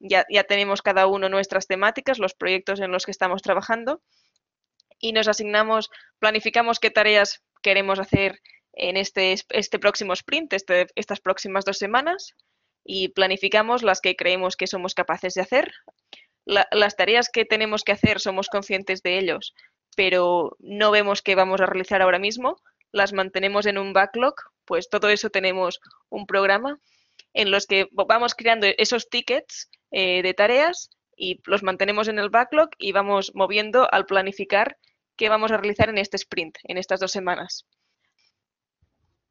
ya, 0.00 0.24
ya 0.28 0.44
tenemos 0.44 0.82
cada 0.82 1.06
uno 1.06 1.28
nuestras 1.28 1.68
temáticas, 1.68 2.18
los 2.18 2.34
proyectos 2.34 2.80
en 2.80 2.90
los 2.90 3.04
que 3.04 3.12
estamos 3.12 3.40
trabajando 3.40 4.02
y 4.98 5.12
nos 5.12 5.28
asignamos, 5.28 5.90
planificamos 6.18 6.80
qué 6.80 6.90
tareas 6.90 7.40
queremos 7.62 8.00
hacer 8.00 8.40
en 8.72 8.96
este, 8.96 9.36
este 9.50 9.78
próximo 9.78 10.12
sprint, 10.14 10.54
este, 10.54 10.88
estas 10.96 11.20
próximas 11.20 11.64
dos 11.64 11.78
semanas, 11.78 12.34
y 12.84 13.10
planificamos 13.10 13.84
las 13.84 14.00
que 14.00 14.16
creemos 14.16 14.56
que 14.56 14.66
somos 14.66 14.94
capaces 14.94 15.34
de 15.34 15.42
hacer 15.42 15.72
las 16.50 16.96
tareas 16.96 17.28
que 17.28 17.44
tenemos 17.44 17.84
que 17.84 17.92
hacer 17.92 18.20
somos 18.20 18.48
conscientes 18.48 19.02
de 19.02 19.18
ellos, 19.18 19.54
pero 19.96 20.56
no 20.58 20.90
vemos 20.90 21.22
que 21.22 21.34
vamos 21.34 21.60
a 21.60 21.66
realizar 21.66 22.02
ahora 22.02 22.18
mismo, 22.18 22.56
las 22.92 23.12
mantenemos 23.12 23.66
en 23.66 23.78
un 23.78 23.92
backlog, 23.92 24.34
pues 24.64 24.88
todo 24.88 25.08
eso 25.08 25.30
tenemos 25.30 25.80
un 26.08 26.26
programa 26.26 26.78
en 27.34 27.50
los 27.50 27.66
que 27.66 27.88
vamos 27.92 28.34
creando 28.34 28.66
esos 28.78 29.08
tickets 29.08 29.70
eh, 29.90 30.22
de 30.22 30.34
tareas 30.34 30.90
y 31.16 31.40
los 31.44 31.62
mantenemos 31.62 32.08
en 32.08 32.18
el 32.18 32.30
backlog 32.30 32.70
y 32.78 32.92
vamos 32.92 33.32
moviendo 33.34 33.88
al 33.92 34.06
planificar 34.06 34.76
qué 35.16 35.28
vamos 35.28 35.52
a 35.52 35.58
realizar 35.58 35.88
en 35.88 35.98
este 35.98 36.16
sprint, 36.16 36.56
en 36.64 36.78
estas 36.78 36.98
dos 36.98 37.12
semanas. 37.12 37.66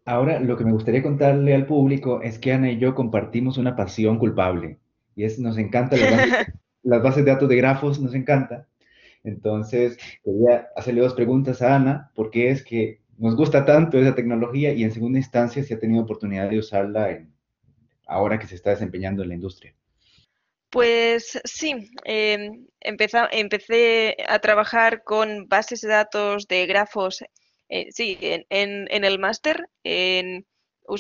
Ahora, 0.05 0.39
lo 0.39 0.55
que 0.55 0.63
me 0.63 0.71
gustaría 0.71 1.03
contarle 1.03 1.53
al 1.53 1.65
público 1.65 2.21
es 2.21 2.39
que 2.39 2.53
Ana 2.53 2.71
y 2.71 2.79
yo 2.79 2.95
compartimos 2.95 3.57
una 3.57 3.75
pasión 3.75 4.17
culpable 4.17 4.79
y 5.15 5.25
es 5.25 5.39
nos 5.39 5.57
encanta 5.57 5.97
las 6.83 7.01
bases 7.01 7.25
de 7.25 7.31
datos 7.31 7.49
de 7.49 7.57
grafos 7.57 7.99
nos 7.99 8.13
encanta. 8.13 8.67
Entonces, 9.23 9.97
quería 10.23 10.69
hacerle 10.75 11.01
dos 11.01 11.13
preguntas 11.13 11.61
a 11.61 11.75
Ana, 11.75 12.11
¿por 12.15 12.31
qué 12.31 12.51
es 12.51 12.63
que 12.63 13.01
nos 13.17 13.35
gusta 13.35 13.65
tanto 13.65 13.99
esa 13.99 14.15
tecnología 14.15 14.71
y 14.73 14.83
en 14.83 14.91
segunda 14.91 15.19
instancia 15.19 15.61
si 15.61 15.73
ha 15.73 15.79
tenido 15.79 16.03
oportunidad 16.03 16.49
de 16.49 16.59
usarla 16.59 17.11
en, 17.11 17.33
ahora 18.07 18.39
que 18.39 18.47
se 18.47 18.55
está 18.55 18.69
desempeñando 18.71 19.23
en 19.23 19.29
la 19.29 19.35
industria? 19.35 19.75
Pues 20.69 21.39
sí, 21.43 21.89
em, 22.05 22.67
empecé 22.79 24.17
a 24.27 24.39
trabajar 24.39 25.03
con 25.03 25.47
bases 25.47 25.81
de 25.81 25.89
datos 25.89 26.47
de 26.47 26.65
grafos, 26.67 27.23
eh, 27.69 27.87
sí, 27.91 28.17
en, 28.21 28.87
el 29.03 29.19
máster, 29.19 29.67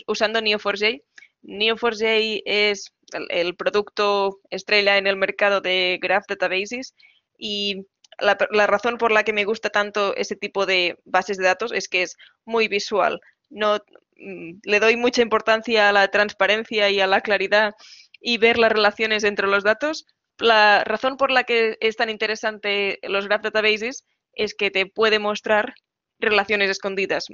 usando 0.07 0.41
Neo4j. 0.41 1.03
Neo4j 1.43 2.43
es 2.45 2.91
el, 3.29 3.55
producto 3.55 4.39
estrella 4.49 4.97
en 4.97 5.07
el 5.07 5.15
mercado 5.15 5.61
de 5.61 5.99
Graph 6.01 6.25
Databases 6.27 6.93
y 7.37 7.85
la, 8.19 8.67
razón 8.67 8.97
por 8.97 9.11
la 9.11 9.23
que 9.23 9.33
me 9.33 9.45
gusta 9.45 9.69
tanto 9.69 10.15
ese 10.15 10.35
tipo 10.35 10.65
de 10.65 10.97
bases 11.05 11.37
de 11.37 11.45
datos 11.45 11.71
es 11.71 11.87
que 11.87 12.03
es 12.03 12.17
muy 12.45 12.67
visual. 12.67 13.19
No, 13.49 13.77
mm, 14.17 14.59
le 14.63 14.79
doy 14.79 14.97
mucha 14.97 15.21
importancia 15.21 15.89
a 15.89 15.93
la 15.93 16.09
transparencia 16.09 16.89
y 16.89 16.99
a 16.99 17.07
la 17.07 17.21
claridad 17.21 17.73
y 18.19 18.37
ver 18.37 18.57
las 18.57 18.71
relaciones 18.71 19.23
entre 19.23 19.47
los 19.47 19.63
datos. 19.63 20.05
La 20.37 20.83
razón 20.83 21.17
por 21.17 21.31
la 21.31 21.43
que 21.43 21.77
es 21.79 21.95
tan 21.95 22.09
interesante 22.09 22.99
los 23.03 23.27
Graph 23.27 23.43
Databases 23.43 24.05
es 24.33 24.53
que 24.53 24.71
te 24.71 24.85
puede 24.85 25.19
mostrar 25.19 25.73
relaciones 26.19 26.69
escondidas. 26.69 27.27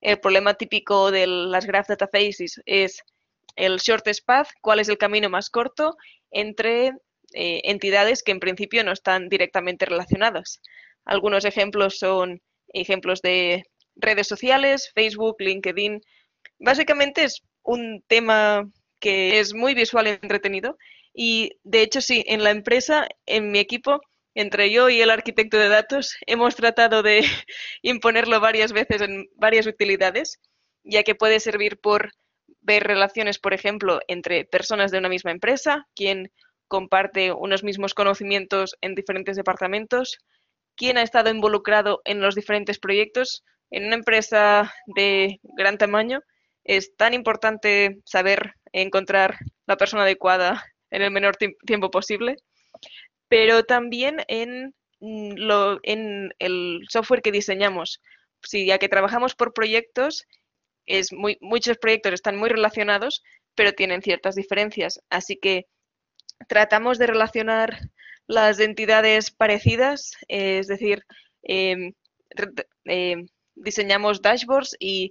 El 0.00 0.18
problema 0.20 0.54
típico 0.54 1.10
de 1.10 1.26
las 1.26 1.66
Graph 1.66 1.88
Databases 1.88 2.60
es 2.64 3.02
el 3.56 3.78
shortest 3.78 4.24
path, 4.24 4.48
cuál 4.60 4.80
es 4.80 4.88
el 4.88 4.98
camino 4.98 5.28
más 5.28 5.50
corto 5.50 5.96
entre 6.30 6.92
eh, 7.32 7.60
entidades 7.64 8.22
que 8.22 8.32
en 8.32 8.40
principio 8.40 8.84
no 8.84 8.92
están 8.92 9.28
directamente 9.28 9.86
relacionadas. 9.86 10.60
Algunos 11.04 11.44
ejemplos 11.44 11.98
son 11.98 12.40
ejemplos 12.72 13.22
de 13.22 13.64
redes 13.96 14.26
sociales, 14.26 14.90
Facebook, 14.94 15.36
LinkedIn. 15.38 16.00
Básicamente 16.58 17.24
es 17.24 17.42
un 17.62 18.02
tema 18.06 18.68
que 18.98 19.40
es 19.40 19.54
muy 19.54 19.74
visual 19.74 20.06
y 20.06 20.10
entretenido 20.10 20.76
y 21.12 21.58
de 21.64 21.82
hecho 21.82 22.00
sí, 22.00 22.24
en 22.26 22.44
la 22.44 22.50
empresa, 22.50 23.08
en 23.26 23.50
mi 23.50 23.58
equipo, 23.58 24.00
entre 24.34 24.70
yo 24.70 24.88
y 24.88 25.00
el 25.00 25.10
arquitecto 25.10 25.58
de 25.58 25.68
datos, 25.68 26.16
hemos 26.26 26.54
tratado 26.56 27.02
de 27.02 27.22
imponerlo 27.82 28.40
varias 28.40 28.72
veces 28.72 29.02
en 29.02 29.28
varias 29.34 29.66
utilidades, 29.66 30.40
ya 30.84 31.02
que 31.02 31.14
puede 31.14 31.40
servir 31.40 31.78
por 31.80 32.12
ver 32.60 32.84
relaciones, 32.84 33.38
por 33.38 33.54
ejemplo, 33.54 34.00
entre 34.08 34.44
personas 34.44 34.90
de 34.90 34.98
una 34.98 35.08
misma 35.08 35.30
empresa, 35.30 35.86
quien 35.94 36.30
comparte 36.68 37.32
unos 37.32 37.64
mismos 37.64 37.94
conocimientos 37.94 38.76
en 38.80 38.94
diferentes 38.94 39.36
departamentos, 39.36 40.18
quién 40.76 40.98
ha 40.98 41.02
estado 41.02 41.30
involucrado 41.30 42.00
en 42.04 42.20
los 42.20 42.34
diferentes 42.34 42.78
proyectos. 42.78 43.44
En 43.70 43.86
una 43.86 43.96
empresa 43.96 44.72
de 44.86 45.40
gran 45.56 45.78
tamaño 45.78 46.20
es 46.64 46.96
tan 46.96 47.14
importante 47.14 47.98
saber 48.04 48.54
encontrar 48.72 49.36
la 49.66 49.76
persona 49.76 50.02
adecuada 50.02 50.64
en 50.90 51.02
el 51.02 51.10
menor 51.10 51.36
tiempo 51.36 51.90
posible, 51.90 52.36
pero 53.28 53.64
también 53.64 54.18
en, 54.28 54.74
lo, 55.00 55.78
en 55.82 56.32
el 56.38 56.80
software 56.88 57.22
que 57.22 57.32
diseñamos. 57.32 58.00
Si 58.42 58.66
ya 58.66 58.78
que 58.78 58.88
trabajamos 58.88 59.34
por 59.34 59.52
proyectos, 59.52 60.26
es 60.90 61.12
muy, 61.12 61.38
muchos 61.40 61.78
proyectos 61.78 62.12
están 62.14 62.36
muy 62.36 62.48
relacionados, 62.48 63.22
pero 63.54 63.72
tienen 63.72 64.02
ciertas 64.02 64.34
diferencias. 64.34 65.00
Así 65.10 65.36
que 65.36 65.66
tratamos 66.48 66.98
de 66.98 67.06
relacionar 67.06 67.78
las 68.26 68.60
entidades 68.60 69.30
parecidas, 69.30 70.12
es 70.28 70.66
decir, 70.66 71.04
em, 71.42 71.92
em, 72.84 73.26
diseñamos 73.54 74.22
dashboards 74.22 74.76
y, 74.78 75.10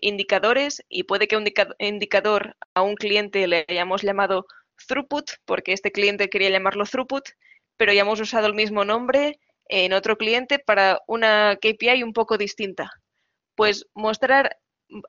indicadores 0.00 0.82
y 0.88 1.02
puede 1.02 1.28
que 1.28 1.36
un 1.36 1.44
indicador 1.78 2.56
a 2.74 2.80
un 2.80 2.94
cliente 2.94 3.46
le 3.46 3.66
hayamos 3.68 4.00
llamado 4.00 4.46
throughput 4.86 5.32
porque 5.44 5.74
este 5.74 5.92
cliente 5.92 6.30
quería 6.30 6.48
llamarlo 6.48 6.84
throughput, 6.86 7.28
pero 7.76 7.92
ya 7.92 8.00
hemos 8.00 8.18
usado 8.18 8.46
el 8.46 8.54
mismo 8.54 8.86
nombre 8.86 9.38
en 9.68 9.92
otro 9.92 10.16
cliente 10.16 10.58
para 10.58 11.00
una 11.06 11.58
KPI 11.60 12.02
un 12.02 12.14
poco 12.14 12.38
distinta. 12.38 12.90
Pues 13.54 13.86
mostrar, 13.94 14.56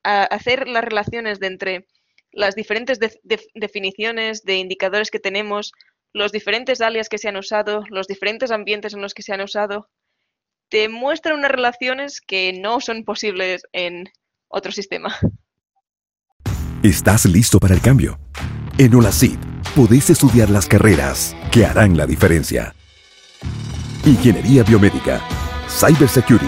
hacer 0.03 0.67
las 0.67 0.83
relaciones 0.83 1.39
de 1.39 1.48
entre 1.48 1.88
las 2.31 2.55
diferentes 2.55 3.00
definiciones 3.55 4.43
de 4.43 4.57
indicadores 4.57 5.09
que 5.12 5.19
tenemos, 5.19 5.71
los 6.13 6.31
diferentes 6.31 6.81
alias 6.81 7.09
que 7.09 7.17
se 7.17 7.29
han 7.29 7.38
usado, 7.38 7.83
los 7.89 8.07
diferentes 8.07 8.51
ambientes 8.51 8.93
en 8.93 9.01
los 9.01 9.13
que 9.13 9.24
se 9.24 9.33
han 9.33 9.41
usado, 9.41 9.89
te 10.69 10.88
muestran 10.89 11.39
unas 11.39 11.51
relaciones 11.51 12.21
que 12.21 12.53
no 12.53 12.79
son 12.79 13.03
posibles 13.03 13.63
en 13.74 14.09
otro 14.48 14.71
sistema. 14.71 15.15
¿Estás 16.83 17.25
listo 17.25 17.59
para 17.59 17.74
el 17.74 17.81
cambio? 17.81 18.19
En 18.77 18.95
Olacid 18.95 19.38
podés 19.75 20.09
estudiar 20.09 20.50
las 20.50 20.67
carreras 20.67 21.36
que 21.51 21.65
harán 21.65 21.98
la 21.98 22.05
diferencia. 22.05 22.74
Ingeniería 24.05 24.63
biomédica, 24.63 25.21
cybersecurity, 25.67 26.48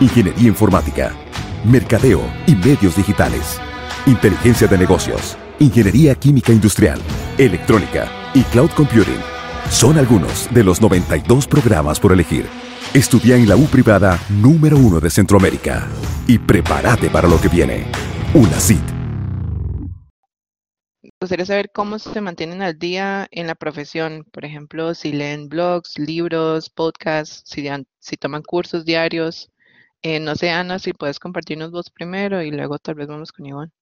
ingeniería 0.00 0.48
informática, 0.48 1.16
mercadeo 1.64 2.22
y 2.46 2.54
medios 2.54 2.96
digitales, 2.96 3.60
inteligencia 4.06 4.66
de 4.66 4.78
negocios, 4.78 5.36
ingeniería 5.58 6.14
química 6.14 6.52
industrial, 6.52 7.00
electrónica 7.38 8.08
y 8.34 8.42
cloud 8.44 8.70
computing. 8.70 9.20
Son 9.70 9.98
algunos 9.98 10.48
de 10.52 10.62
los 10.62 10.80
92 10.80 11.46
programas 11.46 11.98
por 11.98 12.12
elegir. 12.12 12.46
Estudia 12.92 13.36
en 13.36 13.48
la 13.48 13.56
U 13.56 13.66
privada 13.66 14.18
número 14.28 14.76
uno 14.76 15.00
de 15.00 15.10
Centroamérica 15.10 15.86
y 16.26 16.38
prepárate 16.38 17.10
para 17.10 17.28
lo 17.28 17.40
que 17.40 17.48
viene. 17.48 17.86
UNACIT 18.34 18.94
gustaría 21.24 21.46
saber 21.46 21.70
cómo 21.72 21.98
se 21.98 22.20
mantienen 22.20 22.62
al 22.62 22.78
día 22.78 23.26
en 23.30 23.46
la 23.46 23.54
profesión. 23.54 24.24
Por 24.30 24.44
ejemplo, 24.44 24.94
si 24.94 25.12
leen 25.12 25.48
blogs, 25.48 25.98
libros, 25.98 26.68
podcasts, 26.68 27.42
si, 27.46 27.66
si 27.98 28.16
toman 28.16 28.42
cursos 28.42 28.84
diarios. 28.84 29.50
Eh, 30.04 30.20
no 30.20 30.34
sé, 30.36 30.50
Ana, 30.50 30.78
si 30.78 30.92
puedes 30.92 31.18
compartirnos 31.18 31.70
vos 31.70 31.90
primero 31.90 32.42
y 32.42 32.50
luego 32.50 32.78
tal 32.78 32.94
vez 32.94 33.08
vamos 33.08 33.32
con 33.32 33.46
Iván. 33.46 33.72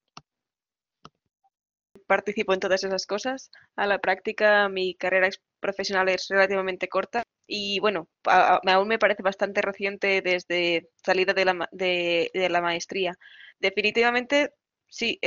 Participo 2.06 2.54
en 2.54 2.60
todas 2.60 2.84
esas 2.84 3.06
cosas. 3.06 3.50
A 3.76 3.86
la 3.86 3.98
práctica, 3.98 4.68
mi 4.68 4.94
carrera 4.94 5.28
profesional 5.60 6.08
es 6.08 6.28
relativamente 6.28 6.88
corta 6.88 7.24
y 7.46 7.80
bueno, 7.80 8.08
aún 8.24 8.88
me 8.88 9.00
parece 9.00 9.22
bastante 9.22 9.62
reciente 9.62 10.22
desde 10.22 10.88
salida 11.04 11.34
de 11.34 11.44
la, 11.44 11.68
de 11.72 12.48
la 12.48 12.60
maestría. 12.60 13.18
Definitivamente 13.58 14.52
Sí, 14.92 15.18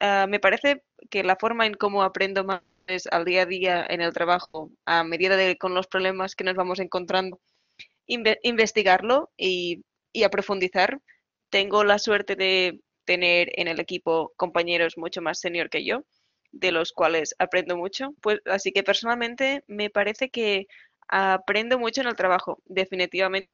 ah, 0.00 0.26
me 0.26 0.40
parece 0.40 0.84
que 1.10 1.22
la 1.22 1.36
forma 1.36 1.66
en 1.66 1.74
cómo 1.74 2.02
aprendo 2.02 2.44
más 2.44 2.62
al 3.10 3.26
día 3.26 3.42
a 3.42 3.46
día 3.46 3.86
en 3.86 4.00
el 4.00 4.14
trabajo, 4.14 4.70
a 4.86 5.04
medida 5.04 5.36
de 5.36 5.58
con 5.58 5.74
los 5.74 5.86
problemas 5.86 6.34
que 6.34 6.44
nos 6.44 6.54
vamos 6.54 6.80
encontrando, 6.80 7.38
investigarlo 8.06 9.30
y, 9.36 9.84
y 10.12 10.24
a 10.24 10.30
profundizar. 10.30 11.00
Tengo 11.50 11.84
la 11.84 11.98
suerte 11.98 12.36
de 12.36 12.80
tener 13.04 13.50
en 13.54 13.68
el 13.68 13.80
equipo 13.80 14.32
compañeros 14.36 14.96
mucho 14.96 15.22
más 15.22 15.40
senior 15.40 15.68
que 15.70 15.84
yo, 15.84 16.04
de 16.52 16.72
los 16.72 16.92
cuales 16.92 17.34
aprendo 17.38 17.76
mucho. 17.76 18.14
Pues, 18.20 18.40
así 18.46 18.72
que 18.72 18.82
personalmente 18.82 19.64
me 19.66 19.90
parece 19.90 20.30
que 20.30 20.66
aprendo 21.08 21.78
mucho 21.78 22.00
en 22.00 22.08
el 22.08 22.16
trabajo, 22.16 22.60
definitivamente. 22.64 23.50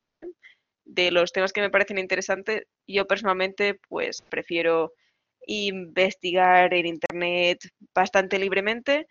De 0.85 1.11
los 1.11 1.33
temas 1.33 1.53
que 1.53 1.61
me 1.61 1.71
parecen 1.71 1.99
interesantes, 1.99 2.63
yo 2.87 3.07
personalmente 3.07 3.79
pues 3.91 4.23
prefiero 4.23 4.93
investigar 5.47 6.73
en 6.73 6.87
Internet 6.87 7.59
bastante 7.95 8.39
libremente, 8.39 9.07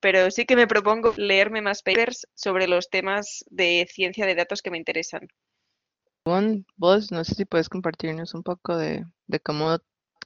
pero 0.00 0.30
sí 0.30 0.46
que 0.46 0.56
me 0.56 0.66
propongo 0.66 1.12
leerme 1.16 1.60
más 1.60 1.82
papers 1.82 2.26
sobre 2.34 2.66
los 2.66 2.88
temas 2.88 3.44
de 3.50 3.86
ciencia 3.90 4.24
de 4.24 4.36
datos 4.36 4.62
que 4.62 4.70
me 4.70 4.78
interesan. 4.78 5.28
Vos, 6.24 7.10
no 7.10 7.24
sé 7.24 7.34
si 7.34 7.44
puedes 7.44 7.68
compartirnos 7.68 8.34
un 8.34 8.42
poco 8.42 8.76
de, 8.76 9.04
cómo 9.42 9.78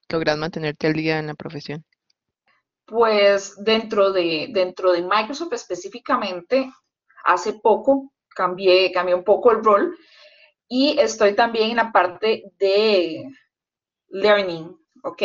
logras 0.08 0.36
mantenerte 0.36 0.88
al 0.88 0.94
día 0.94 1.18
en 1.18 1.28
la 1.28 1.34
profesión. 1.34 1.84
Pues 2.86 3.54
dentro 3.62 4.12
de, 4.12 4.48
dentro 4.50 4.92
de 4.92 5.02
Microsoft 5.02 5.52
específicamente, 5.52 6.70
hace 7.24 7.54
poco 7.54 8.12
cambié, 8.34 8.90
cambié 8.92 9.14
un 9.14 9.24
poco 9.24 9.52
el 9.52 9.62
rol 9.62 9.96
y 10.68 10.98
estoy 10.98 11.34
también 11.34 11.70
en 11.70 11.76
la 11.76 11.92
parte 11.92 12.44
de 12.58 13.24
learning, 14.08 14.76
¿ok? 15.04 15.22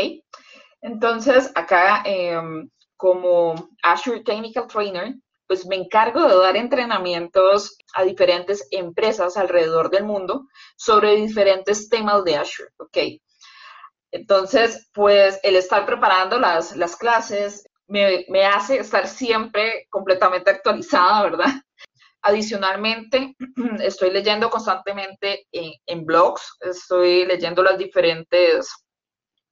Entonces, 0.81 1.51
acá 1.55 2.03
em, 2.05 2.69
como 2.95 3.69
Azure 3.83 4.23
Technical 4.23 4.67
Trainer, 4.67 5.15
pues 5.47 5.65
me 5.65 5.75
encargo 5.75 6.27
de 6.27 6.35
dar 6.35 6.57
entrenamientos 6.57 7.77
a 7.93 8.03
diferentes 8.03 8.67
empresas 8.71 9.37
alrededor 9.37 9.89
del 9.89 10.03
mundo 10.03 10.47
sobre 10.75 11.15
diferentes 11.15 11.89
temas 11.89 12.23
de 12.23 12.35
Azure, 12.35 12.69
¿ok? 12.77 12.97
Entonces, 14.11 14.89
pues 14.93 15.39
el 15.43 15.55
estar 15.55 15.85
preparando 15.85 16.39
las, 16.39 16.75
las 16.75 16.95
clases 16.95 17.67
me, 17.87 18.45
hace 18.45 18.79
estar 18.79 19.07
siempre 19.07 19.87
completamente 19.89 20.51
actualizada, 20.51 21.23
¿verdad? 21.23 21.53
Adicionalmente, 22.21 23.35
estoy 23.81 24.11
leyendo 24.11 24.49
constantemente 24.49 25.47
en 25.51 26.05
blogs, 26.05 26.57
estoy 26.61 27.25
leyendo 27.25 27.63
las 27.63 27.77
diferentes 27.77 28.69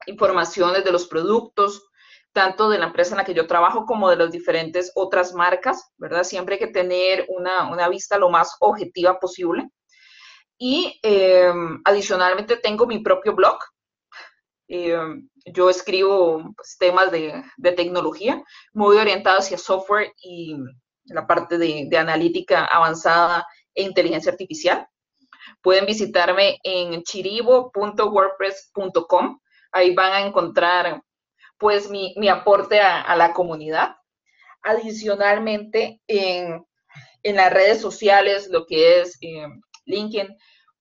informaciones 0.08 0.84
de 0.84 0.92
los 0.92 1.08
productos, 1.08 1.88
tanto 2.36 2.70
de 2.70 2.78
la 2.78 2.86
empresa 2.88 3.12
en 3.12 3.20
la 3.20 3.24
que 3.24 3.34
yo 3.34 3.48
trabajo 3.48 3.86
como 3.86 4.10
de 4.10 4.18
las 4.18 4.30
diferentes 4.30 4.92
otras 4.94 5.34
marcas, 5.34 5.94
¿verdad? 5.98 6.26
Siempre 6.26 6.56
hay 6.56 6.60
que 6.60 6.68
tener 6.68 7.26
una, 7.30 7.88
vista 7.88 8.18
lo 8.18 8.30
más 8.30 8.58
objetiva 8.60 9.22
posible. 9.22 9.70
Y 10.58 11.00
em, 11.02 11.82
adicionalmente 11.86 12.58
tengo 12.58 12.88
mi 12.88 13.00
propio 13.00 13.34
blog. 13.34 13.58
Em, 14.68 15.30
yo 15.46 15.70
escribo 15.70 16.44
pues, 16.58 16.76
temas 16.78 17.10
de, 17.10 17.42
tecnología, 17.76 18.44
muy 18.74 18.98
orientado 18.98 19.40
hacia 19.40 19.58
software 19.58 20.12
y 20.22 20.58
la 21.06 21.26
parte 21.26 21.58
de, 21.58 21.88
de 21.90 21.98
analítica 21.98 22.66
avanzada 22.66 23.48
e 23.74 23.84
inteligencia 23.84 24.34
artificial. 24.34 24.86
Pueden 25.62 25.86
visitarme 25.86 26.60
en 26.64 27.02
chiribo.wordpress.com 27.04 29.40
Ahí 29.72 29.94
van 29.94 30.14
a 30.14 30.22
encontrar 30.22 31.02
pues 31.58 31.90
mi, 31.90 32.14
aporte 32.30 32.80
a, 32.80 33.16
la 33.16 33.34
comunidad. 33.34 33.96
Adicionalmente, 34.64 36.02
en, 36.08 36.66
las 37.24 37.52
redes 37.52 37.82
sociales, 37.82 38.50
lo 38.50 38.66
que 38.66 39.02
es 39.02 39.18
eh, 39.22 39.48
LinkedIn, 39.86 40.36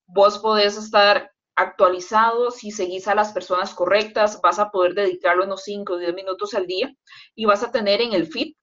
vos 0.06 0.38
podés 0.38 0.76
estar 0.76 1.30
actualizado, 1.56 2.50
si 2.50 2.70
seguís 2.70 3.08
a 3.08 3.14
las 3.14 3.32
personas 3.32 3.74
correctas, 3.74 4.40
vas 4.42 4.58
a 4.58 4.70
poder 4.70 4.94
dedicarlo 4.94 5.44
unos 5.44 5.62
5 5.64 5.94
o 5.94 5.98
10 5.98 6.14
minutos 6.14 6.54
al 6.54 6.66
día 6.66 6.92
y 7.34 7.44
vas 7.46 7.62
a 7.62 7.70
tener 7.70 8.00
en 8.00 8.12
el 8.12 8.26
feed 8.26 8.54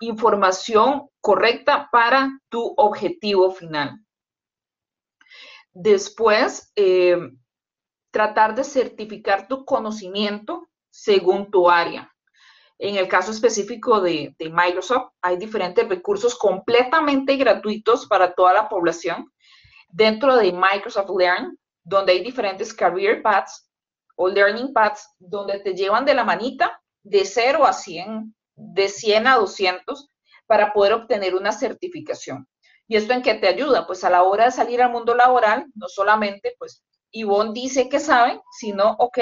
información 0.00 1.08
correcta 1.20 1.88
para 1.92 2.40
tu 2.48 2.74
objetivo 2.76 3.52
final. 3.52 4.04
Después, 5.72 6.72
eh, 6.74 7.16
tratar 8.10 8.54
de 8.54 8.64
certificar 8.64 9.46
tu 9.46 9.64
conocimiento 9.64 10.69
según 11.02 11.50
tu 11.50 11.70
área. 11.70 12.14
En 12.78 12.96
el 12.96 13.08
caso 13.08 13.30
específico 13.30 14.00
de, 14.00 14.34
Microsoft, 14.38 15.12
hay 15.22 15.38
diferentes 15.38 15.88
recursos 15.88 16.34
completamente 16.34 17.36
gratuitos 17.36 18.06
para 18.06 18.34
toda 18.34 18.52
la 18.52 18.68
población 18.68 19.32
dentro 19.88 20.36
de 20.36 20.52
Microsoft 20.52 21.10
Learn, 21.18 21.58
donde 21.82 22.12
hay 22.12 22.22
diferentes 22.22 22.74
career 22.74 23.22
paths 23.22 23.70
o 24.16 24.28
learning 24.28 24.72
paths 24.74 25.08
donde 25.18 25.60
te 25.60 25.74
llevan 25.74 26.04
de 26.04 26.14
la 26.14 26.24
manita 26.24 26.78
de 27.02 27.24
0 27.24 27.64
a 27.64 27.72
100, 27.72 28.34
de 28.54 28.88
100 28.88 29.26
a 29.26 29.36
200 29.36 30.08
para 30.46 30.72
poder 30.72 30.92
obtener 30.92 31.34
una 31.34 31.52
certificación. 31.52 32.46
¿Y 32.86 32.96
esto 32.96 33.14
en 33.14 33.22
qué 33.22 33.34
te 33.34 33.48
ayuda? 33.48 33.86
Pues 33.86 34.04
a 34.04 34.10
la 34.10 34.22
hora 34.22 34.44
de 34.46 34.50
salir 34.50 34.82
al 34.82 34.90
mundo 34.90 35.14
laboral, 35.14 35.66
no 35.74 35.88
solamente 35.88 36.54
pues 36.58 36.84
Ivonne 37.10 37.52
dice 37.54 37.88
que 37.88 38.00
sabe, 38.00 38.40
sino, 38.58 38.96
ok, 38.98 39.18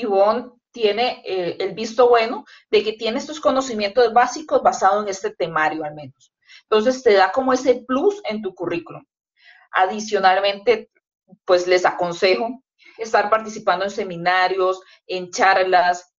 Ivonne 0.00 0.50
tiene 0.72 1.22
eh, 1.24 1.56
el 1.58 1.74
visto 1.74 2.08
bueno 2.08 2.44
de 2.70 2.84
que 2.84 2.92
tiene 2.92 3.18
estos 3.18 3.40
conocimientos 3.40 4.12
básicos 4.12 4.62
basados 4.62 5.04
en 5.04 5.08
este 5.08 5.30
temario 5.30 5.84
al 5.84 5.94
menos. 5.94 6.32
Entonces 6.62 7.02
te 7.02 7.14
da 7.14 7.32
como 7.32 7.52
ese 7.52 7.84
plus 7.86 8.20
en 8.24 8.42
tu 8.42 8.54
currículum. 8.54 9.04
Adicionalmente, 9.72 10.90
pues 11.44 11.66
les 11.66 11.84
aconsejo 11.86 12.62
estar 12.98 13.30
participando 13.30 13.84
en 13.84 13.90
seminarios, 13.90 14.80
en 15.06 15.30
charlas, 15.30 16.12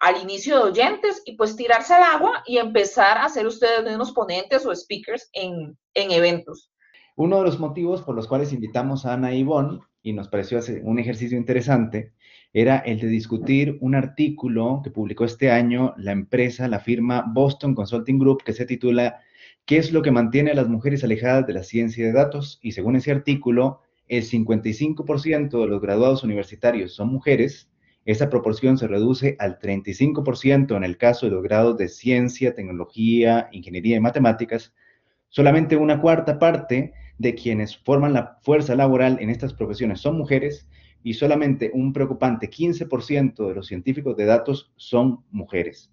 al 0.00 0.20
inicio 0.20 0.56
de 0.56 0.70
oyentes 0.70 1.22
y 1.24 1.36
pues 1.36 1.56
tirarse 1.56 1.94
al 1.94 2.02
agua 2.02 2.42
y 2.46 2.58
empezar 2.58 3.18
a 3.18 3.28
ser 3.28 3.46
ustedes 3.46 3.94
unos 3.94 4.12
ponentes 4.12 4.66
o 4.66 4.74
speakers 4.74 5.28
en, 5.32 5.78
en 5.94 6.10
eventos. 6.10 6.70
Uno 7.16 7.38
de 7.38 7.44
los 7.44 7.60
motivos 7.60 8.02
por 8.02 8.14
los 8.14 8.26
cuales 8.26 8.52
invitamos 8.52 9.06
a 9.06 9.14
Ana 9.14 9.32
y 9.32 9.38
Ivonne 9.38 9.80
y 10.02 10.12
nos 10.12 10.28
pareció 10.28 10.58
un 10.82 10.98
ejercicio 10.98 11.38
interesante, 11.38 12.12
era 12.54 12.78
el 12.78 13.00
de 13.00 13.08
discutir 13.08 13.78
un 13.80 13.96
artículo 13.96 14.80
que 14.84 14.92
publicó 14.92 15.24
este 15.24 15.50
año 15.50 15.92
la 15.96 16.12
empresa, 16.12 16.68
la 16.68 16.78
firma 16.78 17.24
Boston 17.26 17.74
Consulting 17.74 18.20
Group, 18.20 18.44
que 18.44 18.52
se 18.52 18.64
titula 18.64 19.18
¿Qué 19.66 19.76
es 19.78 19.92
lo 19.92 20.02
que 20.02 20.12
mantiene 20.12 20.52
a 20.52 20.54
las 20.54 20.68
mujeres 20.68 21.02
alejadas 21.02 21.48
de 21.48 21.52
la 21.52 21.64
ciencia 21.64 22.06
de 22.06 22.12
datos? 22.12 22.60
Y 22.62 22.70
según 22.70 22.94
ese 22.94 23.10
artículo, 23.10 23.80
el 24.06 24.22
55% 24.22 25.60
de 25.60 25.66
los 25.66 25.80
graduados 25.80 26.22
universitarios 26.22 26.94
son 26.94 27.08
mujeres, 27.08 27.68
esa 28.04 28.30
proporción 28.30 28.78
se 28.78 28.86
reduce 28.86 29.34
al 29.40 29.58
35% 29.58 30.76
en 30.76 30.84
el 30.84 30.96
caso 30.96 31.26
de 31.26 31.32
los 31.32 31.42
grados 31.42 31.76
de 31.76 31.88
ciencia, 31.88 32.54
tecnología, 32.54 33.48
ingeniería 33.50 33.96
y 33.96 34.00
matemáticas. 34.00 34.72
Solamente 35.28 35.76
una 35.76 36.00
cuarta 36.00 36.38
parte 36.38 36.92
de 37.18 37.34
quienes 37.34 37.76
forman 37.78 38.12
la 38.12 38.38
fuerza 38.42 38.76
laboral 38.76 39.18
en 39.20 39.30
estas 39.30 39.54
profesiones 39.54 40.00
son 40.00 40.18
mujeres 40.18 40.68
y 41.04 41.14
solamente 41.14 41.70
un 41.74 41.92
preocupante 41.92 42.50
15% 42.50 43.46
de 43.46 43.54
los 43.54 43.66
científicos 43.66 44.16
de 44.16 44.24
datos 44.24 44.72
son 44.76 45.20
mujeres. 45.30 45.92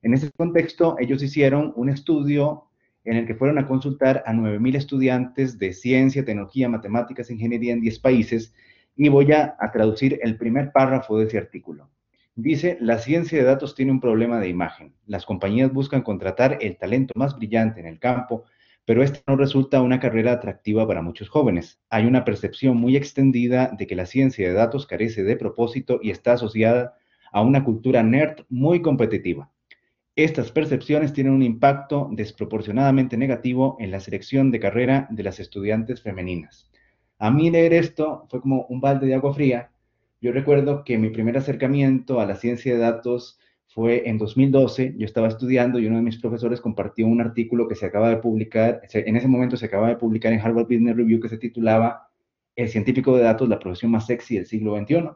En 0.00 0.14
ese 0.14 0.30
contexto, 0.30 0.96
ellos 1.00 1.22
hicieron 1.22 1.72
un 1.76 1.88
estudio 1.88 2.68
en 3.04 3.16
el 3.16 3.26
que 3.26 3.34
fueron 3.34 3.58
a 3.58 3.66
consultar 3.66 4.22
a 4.24 4.32
9.000 4.32 4.76
estudiantes 4.76 5.58
de 5.58 5.72
ciencia, 5.72 6.24
tecnología, 6.24 6.68
matemáticas 6.68 7.30
ingeniería 7.32 7.72
en 7.72 7.80
10 7.80 7.98
países 7.98 8.54
y 8.96 9.08
voy 9.08 9.32
a, 9.32 9.56
a 9.58 9.72
traducir 9.72 10.20
el 10.22 10.36
primer 10.36 10.70
párrafo 10.70 11.18
de 11.18 11.26
ese 11.26 11.38
artículo. 11.38 11.90
Dice, 12.36 12.78
la 12.80 12.98
ciencia 12.98 13.38
de 13.38 13.44
datos 13.44 13.74
tiene 13.74 13.90
un 13.90 14.00
problema 14.00 14.38
de 14.38 14.48
imagen. 14.48 14.94
Las 15.06 15.26
compañías 15.26 15.72
buscan 15.72 16.02
contratar 16.02 16.58
el 16.60 16.78
talento 16.78 17.12
más 17.16 17.36
brillante 17.36 17.80
en 17.80 17.86
el 17.86 17.98
campo, 17.98 18.44
pero 18.84 19.02
esta 19.02 19.20
no 19.26 19.36
resulta 19.36 19.82
una 19.82 20.00
carrera 20.00 20.32
atractiva 20.32 20.86
para 20.86 21.02
muchos 21.02 21.28
jóvenes. 21.28 21.80
Hay 21.88 22.06
una 22.06 22.24
percepción 22.24 22.76
muy 22.76 22.96
extendida 22.96 23.70
de 23.76 23.86
que 23.86 23.94
la 23.94 24.06
ciencia 24.06 24.48
de 24.48 24.54
datos 24.54 24.86
carece 24.86 25.22
de 25.22 25.36
propósito 25.36 26.00
y 26.02 26.10
está 26.10 26.32
asociada 26.32 26.94
a 27.32 27.42
una 27.42 27.64
cultura 27.64 28.02
nerd 28.02 28.44
muy 28.48 28.82
competitiva. 28.82 29.50
Estas 30.14 30.52
percepciones 30.52 31.14
tienen 31.14 31.32
un 31.32 31.42
impacto 31.42 32.10
desproporcionadamente 32.12 33.16
negativo 33.16 33.76
en 33.80 33.90
la 33.90 34.00
selección 34.00 34.50
de 34.50 34.60
carrera 34.60 35.06
de 35.10 35.22
las 35.22 35.40
estudiantes 35.40 36.02
femeninas. 36.02 36.70
A 37.18 37.30
mí 37.30 37.50
leer 37.50 37.72
esto 37.72 38.26
fue 38.28 38.42
como 38.42 38.66
un 38.68 38.80
balde 38.80 39.06
de 39.06 39.14
agua 39.14 39.32
fría. 39.32 39.70
Yo 40.20 40.32
recuerdo 40.32 40.84
que 40.84 40.98
mi 40.98 41.08
primer 41.08 41.38
acercamiento 41.38 42.20
a 42.20 42.26
la 42.26 42.36
ciencia 42.36 42.74
de 42.74 42.80
datos 42.80 43.38
fue 43.74 44.08
en 44.08 44.18
2012, 44.18 44.94
yo 44.98 45.06
estaba 45.06 45.28
estudiando 45.28 45.78
y 45.78 45.86
uno 45.86 45.96
de 45.96 46.02
mis 46.02 46.18
profesores 46.18 46.60
compartió 46.60 47.06
un 47.06 47.22
artículo 47.22 47.68
que 47.68 47.74
se 47.74 47.86
acaba 47.86 48.10
de 48.10 48.18
publicar, 48.18 48.82
en 48.92 49.16
ese 49.16 49.28
momento 49.28 49.56
se 49.56 49.66
acaba 49.66 49.88
de 49.88 49.96
publicar 49.96 50.32
en 50.32 50.40
Harvard 50.40 50.66
Business 50.66 50.94
Review 50.94 51.20
que 51.20 51.30
se 51.30 51.38
titulaba 51.38 52.10
El 52.54 52.68
científico 52.68 53.16
de 53.16 53.22
datos, 53.22 53.48
la 53.48 53.58
profesión 53.58 53.90
más 53.90 54.06
sexy 54.06 54.36
del 54.36 54.46
siglo 54.46 54.76
XXI. 54.76 55.10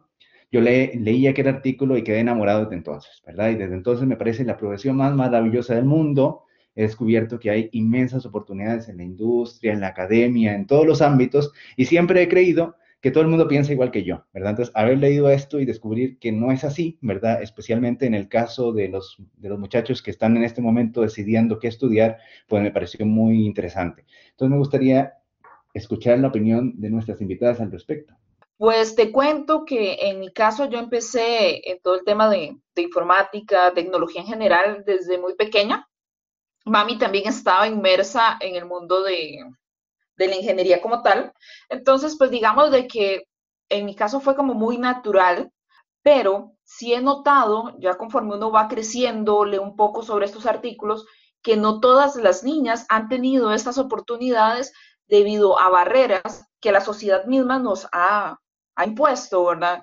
Yo 0.50 0.60
le, 0.62 0.94
leí 0.96 1.26
aquel 1.26 1.48
artículo 1.48 1.98
y 1.98 2.02
quedé 2.02 2.20
enamorado 2.20 2.64
desde 2.64 2.76
entonces, 2.76 3.22
¿verdad? 3.26 3.50
Y 3.50 3.56
desde 3.56 3.74
entonces 3.74 4.06
me 4.06 4.16
parece 4.16 4.44
la 4.44 4.56
profesión 4.56 4.96
más 4.96 5.14
maravillosa 5.14 5.74
del 5.74 5.84
mundo. 5.84 6.44
He 6.74 6.82
descubierto 6.82 7.38
que 7.38 7.50
hay 7.50 7.68
inmensas 7.72 8.24
oportunidades 8.24 8.88
en 8.88 8.96
la 8.96 9.04
industria, 9.04 9.74
en 9.74 9.80
la 9.80 9.88
academia, 9.88 10.54
en 10.54 10.66
todos 10.66 10.86
los 10.86 11.02
ámbitos 11.02 11.52
y 11.76 11.84
siempre 11.84 12.22
he 12.22 12.28
creído 12.28 12.76
que 13.06 13.12
todo 13.12 13.22
el 13.22 13.30
mundo 13.30 13.46
piensa 13.46 13.70
igual 13.70 13.92
que 13.92 14.02
yo, 14.02 14.24
¿verdad? 14.32 14.50
Entonces, 14.50 14.74
haber 14.74 14.98
leído 14.98 15.30
esto 15.30 15.60
y 15.60 15.64
descubrir 15.64 16.18
que 16.18 16.32
no 16.32 16.50
es 16.50 16.64
así, 16.64 16.98
¿verdad? 17.00 17.40
Especialmente 17.40 18.04
en 18.04 18.14
el 18.14 18.28
caso 18.28 18.72
de 18.72 18.88
los, 18.88 19.18
de 19.36 19.48
los 19.48 19.60
muchachos 19.60 20.02
que 20.02 20.10
están 20.10 20.36
en 20.36 20.42
este 20.42 20.60
momento 20.60 21.02
decidiendo 21.02 21.60
qué 21.60 21.68
estudiar, 21.68 22.18
pues 22.48 22.64
me 22.64 22.72
pareció 22.72 23.06
muy 23.06 23.46
interesante. 23.46 24.04
Entonces, 24.30 24.50
me 24.50 24.58
gustaría 24.58 25.12
escuchar 25.72 26.18
la 26.18 26.26
opinión 26.26 26.72
de 26.80 26.90
nuestras 26.90 27.20
invitadas 27.20 27.60
al 27.60 27.70
respecto. 27.70 28.12
Pues 28.56 28.96
te 28.96 29.12
cuento 29.12 29.64
que 29.64 29.98
en 30.00 30.18
mi 30.18 30.32
caso 30.32 30.68
yo 30.68 30.80
empecé 30.80 31.70
en 31.70 31.78
todo 31.82 31.94
el 31.94 32.04
tema 32.04 32.28
de, 32.28 32.56
de 32.74 32.82
informática, 32.82 33.72
tecnología 33.72 34.22
en 34.22 34.26
general 34.26 34.82
desde 34.84 35.16
muy 35.16 35.36
pequeña. 35.36 35.88
Mami 36.64 36.98
también 36.98 37.28
estaba 37.28 37.68
inmersa 37.68 38.36
en 38.40 38.56
el 38.56 38.64
mundo 38.64 39.04
de, 39.04 39.44
de 40.16 40.28
la 40.28 40.36
ingeniería 40.36 40.80
como 40.80 41.02
tal. 41.02 41.32
Entonces, 41.68 42.16
pues 42.18 42.30
digamos 42.30 42.70
de 42.70 42.86
que 42.86 43.24
en 43.68 43.84
mi 43.86 43.94
caso 43.94 44.20
fue 44.20 44.36
como 44.36 44.54
muy 44.54 44.78
natural, 44.78 45.50
pero 46.02 46.52
sí 46.62 46.94
he 46.94 47.00
notado, 47.00 47.74
ya 47.78 47.96
conforme 47.96 48.36
uno 48.36 48.50
va 48.50 48.68
creciendo, 48.68 49.44
lee 49.44 49.58
un 49.58 49.76
poco 49.76 50.02
sobre 50.02 50.26
estos 50.26 50.46
artículos, 50.46 51.06
que 51.42 51.56
no 51.56 51.80
todas 51.80 52.16
las 52.16 52.44
niñas 52.44 52.86
han 52.88 53.08
tenido 53.08 53.52
estas 53.52 53.78
oportunidades 53.78 54.72
debido 55.06 55.58
a 55.58 55.68
barreras 55.68 56.48
que 56.60 56.72
la 56.72 56.80
sociedad 56.80 57.24
misma 57.26 57.58
nos 57.58 57.88
ha, 57.92 58.38
impuesto, 58.84 59.44
¿verdad? 59.46 59.82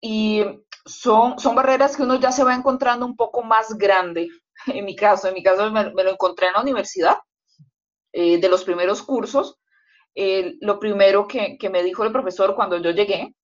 Y 0.00 0.44
son, 0.84 1.38
son 1.38 1.54
barreras 1.54 1.96
que 1.96 2.02
uno 2.02 2.16
ya 2.16 2.32
se 2.32 2.44
va 2.44 2.54
encontrando 2.54 3.06
un 3.06 3.16
poco 3.16 3.42
más 3.42 3.76
grande. 3.76 4.28
En 4.66 4.84
mi 4.84 4.96
caso, 4.96 5.28
en 5.28 5.34
mi 5.34 5.42
caso 5.42 5.70
me 5.70 5.84
lo 5.84 6.10
encontré 6.10 6.48
en 6.48 6.54
la 6.54 6.62
universidad 6.62 7.18
eh, 8.12 8.40
de 8.40 8.48
los 8.48 8.64
primeros 8.64 9.02
cursos, 9.02 9.58
eh, 10.14 10.56
lo 10.60 10.78
primero 10.80 11.28
que, 11.28 11.58
me 11.70 11.82
dijo 11.82 12.04
el 12.04 12.12
profesor 12.12 12.54
cuando 12.54 12.78
yo 12.78 12.90
llegué 12.90 13.34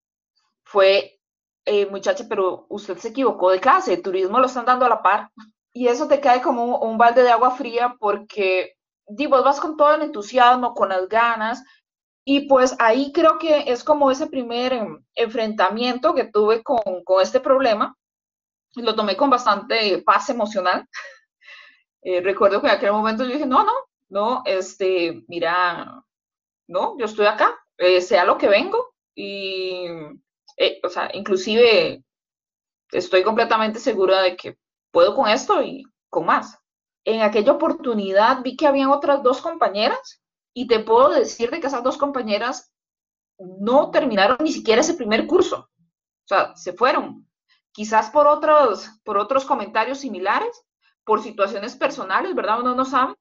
fue, 0.65 1.21
eh, 1.67 1.87
muchacha, 1.87 2.25
pero 2.29 2.67
usted 2.69 2.99
se 2.99 3.09
equivocó 3.09 3.51
de 3.51 3.61
clase, 3.61 3.97
turismo 3.99 4.41
lo 4.41 4.47
están 4.47 4.65
dando 4.65 4.87
a 4.87 4.89
la 4.89 5.03
par. 5.03 5.31
Y 5.73 5.89
eso 5.89 6.09
te 6.09 6.21
cae 6.21 6.41
como 6.41 6.79
un, 6.79 6.99
balde 6.99 7.23
de 7.23 7.31
agua 7.31 7.53
fría 7.53 7.97
porque 7.99 8.75
digo, 9.07 9.43
vas 9.43 9.61
con 9.61 9.77
todo 9.77 9.95
el 9.95 10.03
entusiasmo, 10.03 10.75
con 10.75 10.89
las 10.89 11.09
ganas, 11.09 11.63
y 12.25 12.49
pues 12.49 12.75
ahí 12.79 13.13
creo 13.13 13.39
que 13.39 13.65
es 13.67 13.85
como 13.85 14.11
ese 14.11 14.27
primer 14.27 14.73
em, 14.73 15.05
enfrentamiento 15.15 16.15
que 16.15 16.25
tuve 16.25 16.63
con, 16.63 17.05
con 17.05 17.23
este 17.23 17.41
problema. 17.41 17.97
Lo 18.77 18.95
tomé 18.95 19.17
con 19.17 19.31
bastante 19.31 20.03
paz 20.03 20.31
emocional. 20.31 20.89
recuerdo 22.23 22.61
que 22.61 22.69
en 22.69 22.75
aquel 22.75 22.93
momento 22.93 23.25
yo 23.25 23.33
dije, 23.33 23.47
no, 23.47 23.65
no, 23.65 23.73
¿no? 24.09 24.43
Este, 24.45 25.25
mira, 25.29 26.05
no, 26.69 26.97
yo 26.99 27.05
estoy 27.05 27.27
acá, 27.27 27.55
eh, 27.79 28.01
sea 28.01 28.25
lo 28.25 28.39
que 28.39 28.49
vengo 28.49 28.95
y, 29.15 29.87
eh, 30.57 30.81
o 30.83 30.89
sea, 30.89 31.11
inclusive 31.15 32.05
estoy 32.93 33.23
completamente 33.23 33.79
segura 33.81 34.23
de 34.23 34.37
que 34.37 34.59
puedo 34.91 35.15
con 35.15 35.29
esto 35.29 35.63
y 35.63 35.85
con 36.09 36.27
más. 36.27 36.59
En 37.05 37.23
aquella 37.23 37.53
oportunidad 37.53 38.43
vi 38.43 38.57
que 38.57 38.67
habían 38.67 38.91
otras 38.91 39.23
dos 39.23 39.43
compañeras 39.43 40.23
y 40.55 40.67
te 40.67 40.81
puedo 40.81 41.11
decir 41.11 41.51
de 41.51 41.61
que 41.61 41.67
esas 41.67 41.83
dos 41.83 41.99
compañeras 41.99 42.73
no 43.39 43.91
terminaron 43.91 44.39
ni 44.41 44.53
siquiera 44.53 44.81
ese 44.81 44.95
primer 44.95 45.27
curso. 45.27 45.69
O 46.25 46.27
sea, 46.27 46.55
se 46.57 46.73
fueron. 46.73 47.29
Quizás 47.73 48.11
por 48.11 48.29
otros, 48.29 48.89
por 49.03 49.19
otros 49.19 49.45
comentarios 49.45 49.99
similares, 49.99 50.65
por 51.05 51.23
situaciones 51.23 51.77
personales, 51.77 52.35
¿verdad? 52.35 52.61
Uno 52.61 52.75
no 52.75 52.85
sabe 52.85 53.15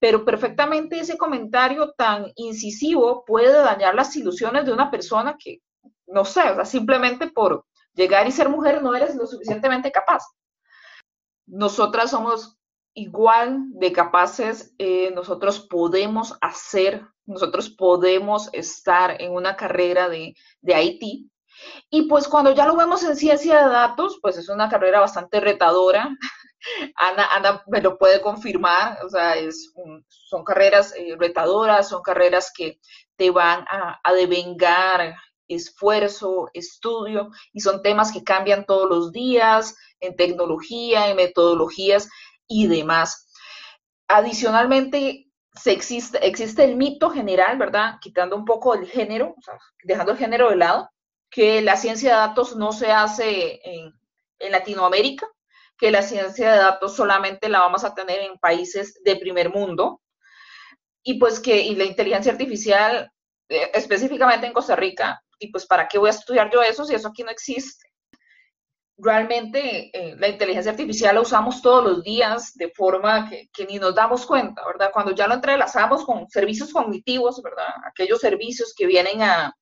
pero 0.00 0.24
perfectamente 0.24 1.00
ese 1.00 1.18
comentario 1.18 1.92
tan 1.92 2.32
incisivo 2.36 3.24
puede 3.24 3.52
dañar 3.52 3.94
las 3.94 4.14
ilusiones 4.16 4.64
de 4.64 4.72
una 4.72 4.90
persona 4.90 5.36
que, 5.38 5.60
no 6.06 6.24
sé, 6.24 6.42
o 6.50 6.54
sea, 6.54 6.64
simplemente 6.64 7.28
por 7.28 7.64
llegar 7.94 8.26
y 8.26 8.32
ser 8.32 8.48
mujer 8.48 8.82
no 8.82 8.94
eres 8.94 9.14
lo 9.16 9.26
suficientemente 9.26 9.90
capaz. 9.90 10.24
Nosotras 11.46 12.10
somos 12.10 12.58
igual 12.94 13.64
de 13.70 13.92
capaces, 13.92 14.74
eh, 14.78 15.10
nosotros 15.12 15.60
podemos 15.60 16.36
hacer, 16.40 17.06
nosotros 17.26 17.70
podemos 17.70 18.50
estar 18.52 19.20
en 19.20 19.32
una 19.32 19.56
carrera 19.56 20.08
de, 20.08 20.34
de 20.60 20.82
IT. 20.82 21.30
Y 21.90 22.02
pues 22.08 22.28
cuando 22.28 22.52
ya 22.52 22.66
lo 22.66 22.76
vemos 22.76 23.02
en 23.02 23.16
ciencia 23.16 23.64
de 23.64 23.72
datos, 23.72 24.18
pues 24.22 24.36
es 24.36 24.48
una 24.48 24.68
carrera 24.68 25.00
bastante 25.00 25.40
retadora, 25.40 26.08
Ana, 26.96 27.62
me 27.66 27.80
lo 27.80 27.98
puede 27.98 28.20
confirmar, 28.20 28.98
o 29.04 29.08
sea, 29.08 29.36
es 29.36 29.72
son 30.08 30.44
carreras 30.44 30.92
eh, 30.96 31.14
retadoras, 31.18 31.88
son 31.88 32.02
carreras 32.02 32.52
que 32.54 32.80
te 33.16 33.30
van 33.30 33.64
a, 33.68 34.12
devengar 34.12 35.14
esfuerzo, 35.46 36.50
estudio, 36.52 37.30
y 37.52 37.60
son 37.60 37.82
temas 37.82 38.12
que 38.12 38.24
cambian 38.24 38.66
todos 38.66 38.88
los 38.88 39.12
días 39.12 39.76
en 40.00 40.16
tecnología, 40.16 41.08
en 41.08 41.16
metodologías 41.16 42.08
y 42.46 42.66
demás. 42.66 43.30
Adicionalmente, 44.08 45.26
existe, 45.64 46.64
el 46.64 46.76
mito 46.76 47.10
general, 47.10 47.56
¿verdad? 47.56 47.98
Quitando 48.00 48.36
un 48.36 48.44
poco 48.44 48.74
el 48.74 48.86
género, 48.86 49.34
dejando 49.84 50.12
el 50.12 50.18
género 50.18 50.50
de 50.50 50.56
lado, 50.56 50.90
que 51.30 51.62
la 51.62 51.76
ciencia 51.76 52.10
de 52.10 52.16
datos 52.16 52.56
no 52.56 52.72
se 52.72 52.90
hace 52.90 53.60
en 53.64 54.52
Latinoamérica, 54.52 55.26
que 55.78 55.90
la 55.90 56.02
ciencia 56.02 56.52
de 56.52 56.58
datos 56.58 56.96
solamente 56.96 57.48
la 57.48 57.60
vamos 57.60 57.84
a 57.84 57.94
tener 57.94 58.20
en 58.20 58.38
países 58.38 59.00
de 59.04 59.16
primer 59.16 59.50
mundo 59.50 60.00
y 61.02 61.18
pues 61.18 61.40
que 61.40 61.60
y 61.60 61.76
la 61.76 61.84
inteligencia 61.84 62.32
artificial 62.32 63.10
eh, 63.48 63.70
específicamente 63.74 64.46
en 64.46 64.52
Costa 64.52 64.76
Rica 64.76 65.22
y 65.38 65.50
pues 65.50 65.66
para 65.66 65.88
qué 65.88 65.98
voy 65.98 66.08
a 66.08 66.10
estudiar 66.12 66.50
yo 66.52 66.62
eso 66.62 66.84
si 66.84 66.94
eso 66.94 67.08
aquí 67.08 67.22
no 67.22 67.30
existe. 67.30 67.86
Realmente 69.00 69.96
eh, 69.96 70.16
la 70.18 70.26
inteligencia 70.26 70.72
artificial 70.72 71.14
la 71.14 71.20
usamos 71.20 71.62
todos 71.62 71.84
los 71.84 72.02
días 72.02 72.52
de 72.56 72.68
forma 72.70 73.30
que, 73.30 73.48
que, 73.52 73.64
ni 73.64 73.78
nos 73.78 73.94
damos 73.94 74.26
cuenta, 74.26 74.66
¿verdad? 74.66 74.90
Cuando 74.92 75.12
ya 75.14 75.28
lo 75.28 75.34
entrelazamos 75.34 76.04
con 76.04 76.28
servicios 76.28 76.72
cognitivos, 76.72 77.40
¿verdad? 77.40 77.72
Aquellos 77.86 78.18
servicios 78.18 78.74
que 78.76 78.86
vienen 78.86 79.22
a, 79.22 79.54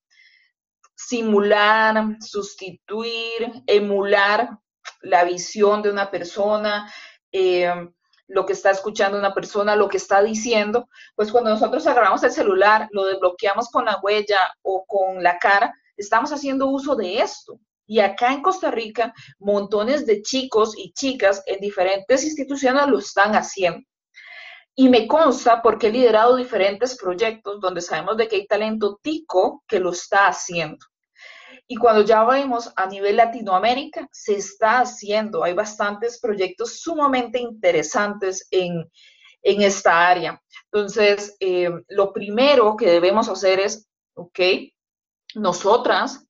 simular, 0.96 2.16
sustituir, 2.20 3.62
emular 3.66 4.59
la 5.07 5.25
visión 5.25 5.83
de 5.83 5.90
una 5.90 6.11
persona, 6.11 6.92
eh, 7.33 7.73
lo 8.29 8.45
que 8.45 8.53
está 8.53 8.71
escuchando 8.71 9.19
una 9.19 9.35
persona, 9.35 9.77
lo 9.77 9.88
que 9.88 9.99
está 9.99 10.23
diciendo, 10.23 10.88
pues 11.14 11.31
cuando 11.31 11.51
nosotros 11.51 11.87
agarramos 11.87 12.23
el 12.25 12.33
celular, 12.33 12.88
lo 12.90 13.05
desbloqueamos 13.05 13.69
con 13.71 13.85
la 13.85 14.01
huella 14.03 14.38
o 14.62 14.85
con 14.87 15.23
la 15.23 15.38
cara, 15.38 15.73
estamos 15.97 16.33
haciendo 16.33 16.66
uso 16.66 16.97
de 16.97 17.19
esto. 17.19 17.61
Y 17.87 18.01
acá 18.01 18.33
en 18.33 18.42
Costa 18.42 18.71
Rica, 18.71 19.14
montones 19.38 20.07
de 20.07 20.23
chicos 20.23 20.75
y 20.77 20.92
chicas 20.92 21.42
en 21.47 21.61
diferentes 21.61 22.25
instituciones 22.25 22.88
lo 22.88 22.99
están 22.99 23.37
haciendo. 23.37 23.87
Y 24.75 24.88
me 24.88 25.07
consta 25.07 25.62
porque 25.62 25.87
he 25.87 25.92
liderado 25.92 26.37
diferentes 26.37 26.99
proyectos 26.99 27.61
donde 27.61 27.81
sabemos 27.81 28.16
de 28.16 28.27
que 28.27 28.37
hay 28.37 28.47
talento 28.47 28.99
tico 29.01 29.62
que 29.69 29.79
lo 29.79 29.92
está 29.92 30.27
haciendo. 30.27 30.85
Y 31.68 31.76
cuando 31.76 32.02
ya 32.02 32.24
vemos 32.24 32.72
a 32.76 32.87
nivel 32.87 33.16
Latinoamérica, 33.16 34.09
se 34.12 34.37
está 34.37 34.81
haciendo. 34.81 35.42
Hay 35.42 35.52
bastantes 35.52 36.20
proyectos 36.20 36.81
sumamente 36.81 37.40
interesantes 37.40 38.46
en, 38.50 38.88
esta 39.42 40.09
área. 40.09 40.42
Entonces, 40.72 41.37
eh, 41.38 41.70
lo 41.88 42.12
primero 42.12 42.76
que 42.76 42.90
debemos 42.90 43.29
hacer 43.29 43.61
es, 43.61 43.88
ok, 44.14 44.40
nosotras 45.37 46.26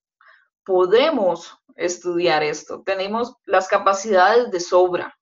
podemos 0.65 1.57
estudiar 1.77 2.43
esto, 2.43 2.83
tenemos 2.83 3.37
las 3.45 3.69
capacidades 3.69 4.51
de 4.51 4.61
sobra, 4.61 5.17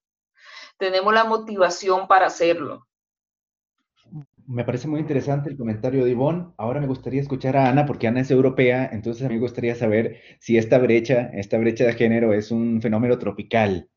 tenemos 0.78 1.12
la 1.12 1.24
motivación 1.24 2.08
para 2.08 2.26
hacerlo. 2.26 2.86
Me 4.46 4.64
parece 4.64 4.88
muy 4.88 5.00
interesante 5.00 5.48
el 5.48 5.56
comentario 5.56 6.04
de 6.04 6.10
Ivonne. 6.10 6.52
Ahora 6.58 6.80
me 6.80 6.86
gustaría 6.86 7.20
escuchar 7.20 7.56
a 7.56 7.68
Ana, 7.68 7.86
porque 7.86 8.06
Ana 8.06 8.20
es 8.20 8.30
europea, 8.30 8.88
entonces 8.92 9.24
a 9.24 9.28
mí 9.28 9.36
me 9.36 9.40
gustaría 9.40 9.74
saber 9.74 10.20
si 10.38 10.58
esta 10.58 10.78
brecha, 10.78 11.30
esta 11.32 11.56
brecha 11.56 11.84
de 11.84 11.94
género 11.94 12.34
es 12.34 12.50
un 12.50 12.82
fenómeno 12.82 13.18
tropical. 13.18 13.88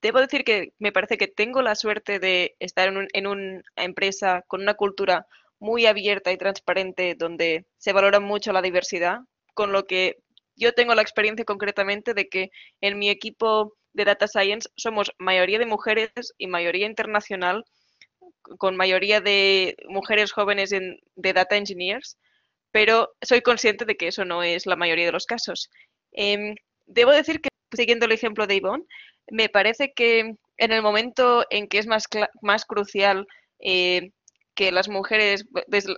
Debo 0.00 0.20
decir 0.20 0.44
que 0.44 0.72
me 0.78 0.92
parece 0.92 1.16
que 1.16 1.26
tengo 1.26 1.62
la 1.62 1.74
suerte 1.74 2.20
de 2.20 2.54
estar 2.60 2.88
en, 2.88 3.08
en 3.12 3.26
una 3.26 3.62
empresa 3.74 4.44
con 4.46 4.62
una 4.62 4.74
cultura 4.74 5.26
muy 5.58 5.86
abierta 5.86 6.30
y 6.30 6.36
transparente 6.36 7.16
donde 7.18 7.66
se 7.78 7.92
valora 7.92 8.20
mucho 8.20 8.52
la 8.52 8.62
diversidad, 8.62 9.20
con 9.54 9.72
lo 9.72 9.84
que 9.84 10.16
yo 10.54 10.72
tengo 10.72 10.94
la 10.94 11.02
experiencia 11.02 11.44
concretamente 11.44 12.14
de 12.14 12.28
que 12.28 12.50
en 12.80 12.98
mi 12.98 13.10
equipo 13.10 13.74
de 13.94 14.04
Data 14.04 14.28
Science 14.28 14.68
somos 14.76 15.12
mayoría 15.18 15.58
de 15.58 15.66
mujeres 15.66 16.10
y 16.38 16.46
mayoría 16.46 16.86
internacional 16.86 17.64
con 18.58 18.76
mayoría 18.76 19.20
de 19.20 19.76
mujeres 19.88 20.32
jóvenes 20.32 20.70
de 20.70 21.32
data 21.32 21.56
engineers, 21.56 22.18
pero 22.70 23.14
soy 23.22 23.40
consciente 23.42 23.84
de 23.84 23.96
que 23.96 24.08
eso 24.08 24.24
no 24.24 24.42
es 24.42 24.66
la 24.66 24.76
mayoría 24.76 25.06
de 25.06 25.12
los 25.12 25.26
casos. 25.26 25.70
Em, 26.12 26.54
debo 26.86 27.12
decir 27.12 27.40
que, 27.40 27.48
siguiendo 27.74 28.06
el 28.06 28.12
ejemplo 28.12 28.46
de 28.46 28.60
Yvonne, 28.60 28.84
me 29.30 29.48
parece 29.48 29.92
que 29.94 30.36
en 30.58 30.72
el 30.72 30.82
momento 30.82 31.44
en 31.50 31.68
que 31.68 31.78
es 31.78 31.86
más, 31.86 32.04
más 32.42 32.64
crucial 32.64 33.26
eh, 33.60 34.10
que 34.54 34.72
las 34.72 34.88
mujeres, 34.88 35.46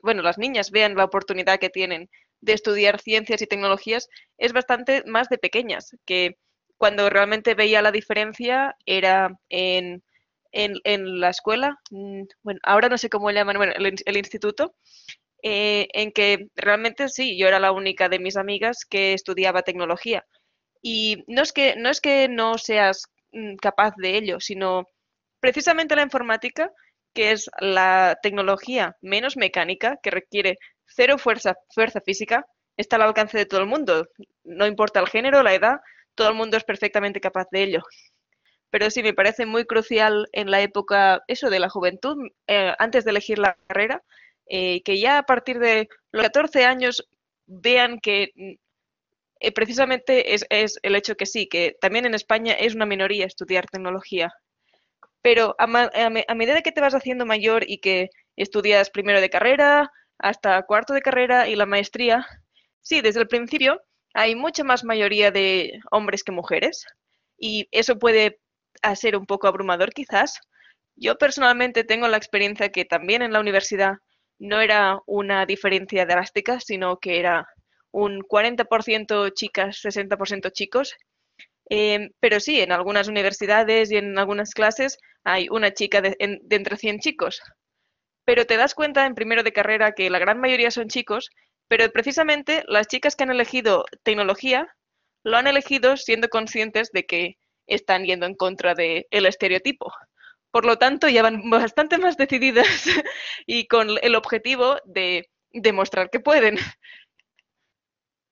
bueno, 0.02 0.22
las 0.22 0.38
niñas 0.38 0.70
vean 0.70 0.96
la 0.96 1.04
oportunidad 1.04 1.58
que 1.58 1.70
tienen 1.70 2.08
de 2.40 2.52
estudiar 2.52 3.00
ciencias 3.00 3.42
y 3.42 3.46
tecnologías, 3.46 4.08
es 4.38 4.52
bastante 4.52 5.02
más 5.06 5.28
de 5.28 5.38
pequeñas, 5.38 5.96
que 6.04 6.36
cuando 6.76 7.10
realmente 7.10 7.54
veía 7.54 7.82
la 7.82 7.92
diferencia 7.92 8.76
era 8.86 9.36
en 9.48 10.02
en, 10.52 11.20
la 11.20 11.30
escuela, 11.30 11.78
mm, 11.90 12.22
bueno, 12.42 12.60
ahora 12.62 12.88
no 12.88 12.98
sé 12.98 13.08
cómo 13.10 13.30
llaman, 13.30 13.56
bueno, 13.56 13.72
el, 13.76 14.16
instituto, 14.16 14.74
eh, 15.42 15.88
en 15.92 16.12
que 16.12 16.48
realmente 16.56 17.08
sí, 17.08 17.38
yo 17.38 17.48
era 17.48 17.60
la 17.60 17.72
única 17.72 18.08
de 18.08 18.18
mis 18.18 18.36
amigas 18.36 18.84
que 18.88 19.14
estudiaba 19.14 19.62
tecnología. 19.62 20.24
Y 20.82 21.24
no 21.28 21.42
es 21.42 21.52
que 21.52 21.76
no, 21.76 21.90
es 21.90 22.00
que 22.00 22.28
no 22.28 22.58
seas 22.58 23.04
mm, 23.32 23.56
capaz 23.56 23.94
de 23.96 24.16
ello, 24.16 24.40
sino 24.40 24.86
precisamente 25.40 25.96
la 25.96 26.02
informática, 26.02 26.72
que 27.14 27.32
es 27.32 27.50
la 27.60 28.18
tecnología 28.22 28.96
menos 29.02 29.36
mecánica, 29.36 29.98
que 30.02 30.10
requiere 30.10 30.58
cero 30.86 31.18
fuerza, 31.18 31.54
fuerza 31.74 32.00
física, 32.00 32.46
está 32.76 32.96
al 32.96 33.02
alcance 33.02 33.38
de 33.38 33.46
todo 33.46 33.60
el 33.60 33.66
mundo. 33.66 34.06
No 34.44 34.66
importa 34.66 35.00
el 35.00 35.08
género, 35.08 35.42
la 35.42 35.54
edad, 35.54 35.78
todo 36.14 36.28
el 36.28 36.34
mundo 36.34 36.56
es 36.56 36.64
perfectamente 36.64 37.20
capaz 37.20 37.46
de 37.50 37.62
ello 37.64 37.82
pero 38.70 38.90
sí 38.90 39.02
me 39.02 39.14
parece 39.14 39.46
muy 39.46 39.64
crucial 39.64 40.28
en 40.32 40.50
la 40.50 40.60
época, 40.60 41.22
eso 41.28 41.50
de 41.50 41.60
la 41.60 41.70
juventud, 41.70 42.16
eh, 42.46 42.74
antes 42.78 43.04
de 43.04 43.10
elegir 43.10 43.38
la 43.38 43.56
carrera, 43.66 44.02
eh, 44.46 44.82
que 44.82 44.98
ya 44.98 45.18
a 45.18 45.22
partir 45.24 45.58
de 45.58 45.88
los 46.12 46.22
14 46.22 46.64
años 46.64 47.08
vean 47.46 47.98
que 48.00 48.32
mm, 48.34 48.52
eh, 49.40 49.52
precisamente 49.52 50.34
es, 50.34 50.46
el 50.82 50.96
hecho 50.96 51.16
que 51.16 51.26
sí, 51.26 51.48
que 51.48 51.76
también 51.80 52.06
en 52.06 52.14
España 52.14 52.54
es 52.54 52.74
una 52.74 52.86
minoría 52.86 53.26
estudiar 53.26 53.66
tecnología. 53.66 54.32
Pero 55.22 55.54
a, 55.58 55.64
a 55.64 56.34
medida 56.34 56.62
que 56.62 56.72
te 56.72 56.80
vas 56.80 56.94
haciendo 56.94 57.26
mayor 57.26 57.64
y 57.68 57.78
que 57.78 58.10
estudias 58.36 58.90
primero 58.90 59.20
de 59.20 59.30
carrera 59.30 59.90
hasta 60.18 60.62
cuarto 60.62 60.94
de 60.94 61.02
carrera 61.02 61.48
y 61.48 61.56
la 61.56 61.66
maestría, 61.66 62.26
sí, 62.82 63.00
desde 63.00 63.20
el 63.20 63.28
principio 63.28 63.82
hay 64.14 64.34
mucha 64.34 64.64
más 64.64 64.84
mayoría 64.84 65.30
de 65.30 65.80
hombres 65.90 66.24
que 66.24 66.32
mujeres 66.32 66.84
y 67.38 67.68
eso 67.72 67.98
puede 67.98 68.40
a 68.82 68.96
ser 68.96 69.16
un 69.16 69.26
poco 69.26 69.48
abrumador 69.48 69.92
quizás. 69.92 70.40
Yo 70.96 71.16
personalmente 71.16 71.84
tengo 71.84 72.08
la 72.08 72.16
experiencia 72.16 72.70
que 72.70 72.84
también 72.84 73.22
en 73.22 73.32
la 73.32 73.40
universidad 73.40 73.94
no 74.38 74.60
era 74.60 74.98
una 75.06 75.46
diferencia 75.46 76.06
drástica, 76.06 76.60
sino 76.60 76.98
que 76.98 77.18
era 77.18 77.46
un 77.90 78.20
40% 78.22 79.30
chicas, 79.34 79.80
60% 79.82 80.50
chicos. 80.52 80.94
Em, 81.70 82.10
pero 82.20 82.40
sí, 82.40 82.60
en 82.60 82.72
algunas 82.72 83.08
universidades 83.08 83.90
y 83.90 83.96
en 83.96 84.18
algunas 84.18 84.54
clases 84.54 84.98
hay 85.24 85.48
una 85.50 85.72
chica 85.72 86.00
de, 86.00 86.16
de, 86.18 86.56
entre 86.56 86.76
100 86.76 87.00
chicos. 87.00 87.40
Pero 88.24 88.46
te 88.46 88.56
das 88.56 88.74
cuenta 88.74 89.06
en 89.06 89.14
primero 89.14 89.42
de 89.42 89.52
carrera 89.52 89.92
que 89.92 90.10
la 90.10 90.18
gran 90.18 90.40
mayoría 90.40 90.70
son 90.70 90.88
chicos, 90.88 91.30
pero 91.68 91.90
precisamente 91.92 92.64
las 92.68 92.86
chicas 92.86 93.16
que 93.16 93.24
han 93.24 93.30
elegido 93.30 93.84
tecnología 94.02 94.68
lo 95.24 95.36
han 95.36 95.46
elegido 95.46 95.96
siendo 95.96 96.28
conscientes 96.28 96.90
de 96.92 97.04
que 97.06 97.36
están 97.68 98.04
yendo 98.04 98.26
en 98.26 98.34
contra 98.34 98.74
del 98.74 99.06
el 99.10 99.26
estereotipo. 99.26 99.92
Por 100.50 100.64
lo 100.64 100.76
tanto, 100.76 101.08
ya 101.08 101.22
van 101.22 101.48
bastante 101.50 101.98
más 101.98 102.16
decididas 102.16 102.66
y 103.46 103.66
con 103.66 103.90
el 104.02 104.14
objetivo 104.14 104.76
de 104.84 105.30
demostrar 105.52 106.10
que 106.10 106.20
pueden. 106.20 106.58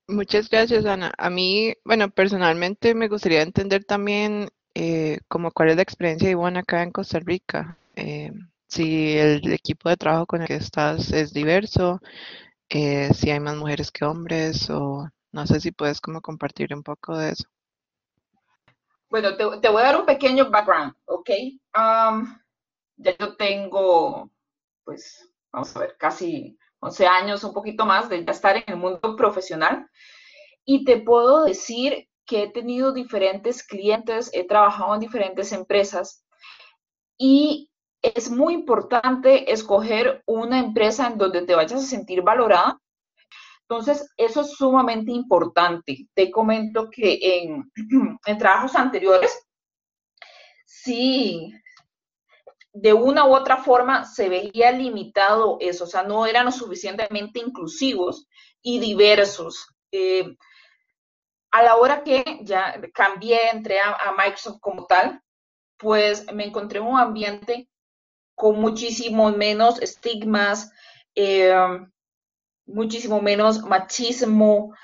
Muchas 0.08 0.48
gracias, 0.48 0.84
Ana. 0.86 1.12
A 1.18 1.30
mí, 1.30 1.74
bueno, 1.84 2.10
personalmente 2.10 2.94
me 2.94 3.08
gustaría 3.08 3.42
entender 3.42 3.84
también 3.84 4.48
eh, 4.74 5.18
como 5.28 5.50
cuál 5.50 5.70
es 5.70 5.76
la 5.76 5.82
experiencia 5.82 6.26
de 6.28 6.32
Ivonne 6.32 6.60
acá 6.60 6.82
en 6.82 6.92
Costa 6.92 7.18
Rica. 7.18 7.76
Eh, 7.96 8.30
si 8.68 9.16
el 9.16 9.52
equipo 9.52 9.88
de 9.88 9.96
trabajo 9.96 10.26
con 10.26 10.42
el 10.42 10.48
que 10.48 10.54
estás 10.56 11.12
es 11.12 11.32
diverso, 11.32 12.00
eh, 12.68 13.12
si 13.14 13.30
hay 13.30 13.40
más 13.40 13.56
mujeres 13.56 13.90
que 13.90 14.04
hombres, 14.04 14.70
o 14.70 15.08
no 15.32 15.46
sé 15.46 15.60
si 15.60 15.72
puedes 15.72 16.00
como 16.00 16.20
compartir 16.20 16.74
un 16.74 16.82
poco 16.82 17.16
de 17.18 17.32
eso. 17.32 17.44
Bueno, 19.08 19.36
te, 19.36 19.68
voy 19.68 19.82
a 19.82 19.86
dar 19.86 20.00
un 20.00 20.06
pequeño 20.06 20.50
background, 20.50 20.94
¿ok? 21.04 21.30
Um, 21.76 22.38
ya 22.96 23.16
yo 23.18 23.36
tengo, 23.36 24.30
pues, 24.84 25.30
vamos 25.52 25.74
a 25.76 25.80
ver, 25.80 25.96
casi 25.96 26.58
11 26.80 27.06
años, 27.06 27.44
un 27.44 27.52
poquito 27.52 27.86
más 27.86 28.08
de 28.08 28.24
estar 28.26 28.56
en 28.56 28.64
el 28.66 28.76
mundo 28.76 29.16
profesional. 29.16 29.88
Y 30.64 30.84
te 30.84 30.98
puedo 30.98 31.44
decir 31.44 32.08
que 32.24 32.42
he 32.42 32.48
tenido 32.50 32.92
diferentes 32.92 33.62
clientes, 33.62 34.30
he 34.32 34.44
trabajado 34.44 34.94
en 34.94 35.00
diferentes 35.00 35.52
empresas 35.52 36.24
y 37.16 37.70
es 38.02 38.30
muy 38.30 38.54
importante 38.54 39.52
escoger 39.52 40.22
una 40.26 40.58
empresa 40.58 41.06
en 41.06 41.18
donde 41.18 41.42
te 41.42 41.54
vayas 41.54 41.82
a 41.84 41.86
sentir 41.86 42.22
valorada 42.22 42.80
entonces, 43.68 44.08
eso 44.16 44.42
es 44.42 44.52
sumamente 44.52 45.10
importante. 45.10 46.06
Te 46.14 46.30
comento 46.30 46.88
que 46.88 47.18
en, 48.26 48.38
trabajos 48.38 48.76
anteriores, 48.76 49.44
sí, 50.64 51.52
de 52.72 52.92
una 52.92 53.26
u 53.26 53.34
otra 53.34 53.56
forma 53.56 54.04
se 54.04 54.28
veía 54.28 54.70
limitado 54.70 55.56
eso, 55.60 55.84
o 55.84 55.86
sea, 55.86 56.04
no 56.04 56.26
eran 56.26 56.44
lo 56.44 56.52
suficientemente 56.52 57.40
inclusivos 57.40 58.28
y 58.62 58.78
diversos. 58.78 59.66
Eh, 59.90 60.36
a 61.50 61.62
la 61.62 61.76
hora 61.76 62.04
que 62.04 62.22
ya 62.42 62.80
cambié, 62.94 63.50
entré 63.50 63.80
a, 63.80 64.12
Microsoft 64.12 64.60
como 64.60 64.86
tal, 64.86 65.20
pues 65.76 66.30
me 66.32 66.44
encontré 66.44 66.78
un 66.78 66.98
ambiente 66.98 67.68
con 68.36 68.60
muchísimo 68.60 69.32
menos 69.32 69.80
estigmas, 69.82 70.70
eh, 71.14 71.52
muchísimo 72.66 73.20
menos 73.20 73.62
machismo, 73.62 74.74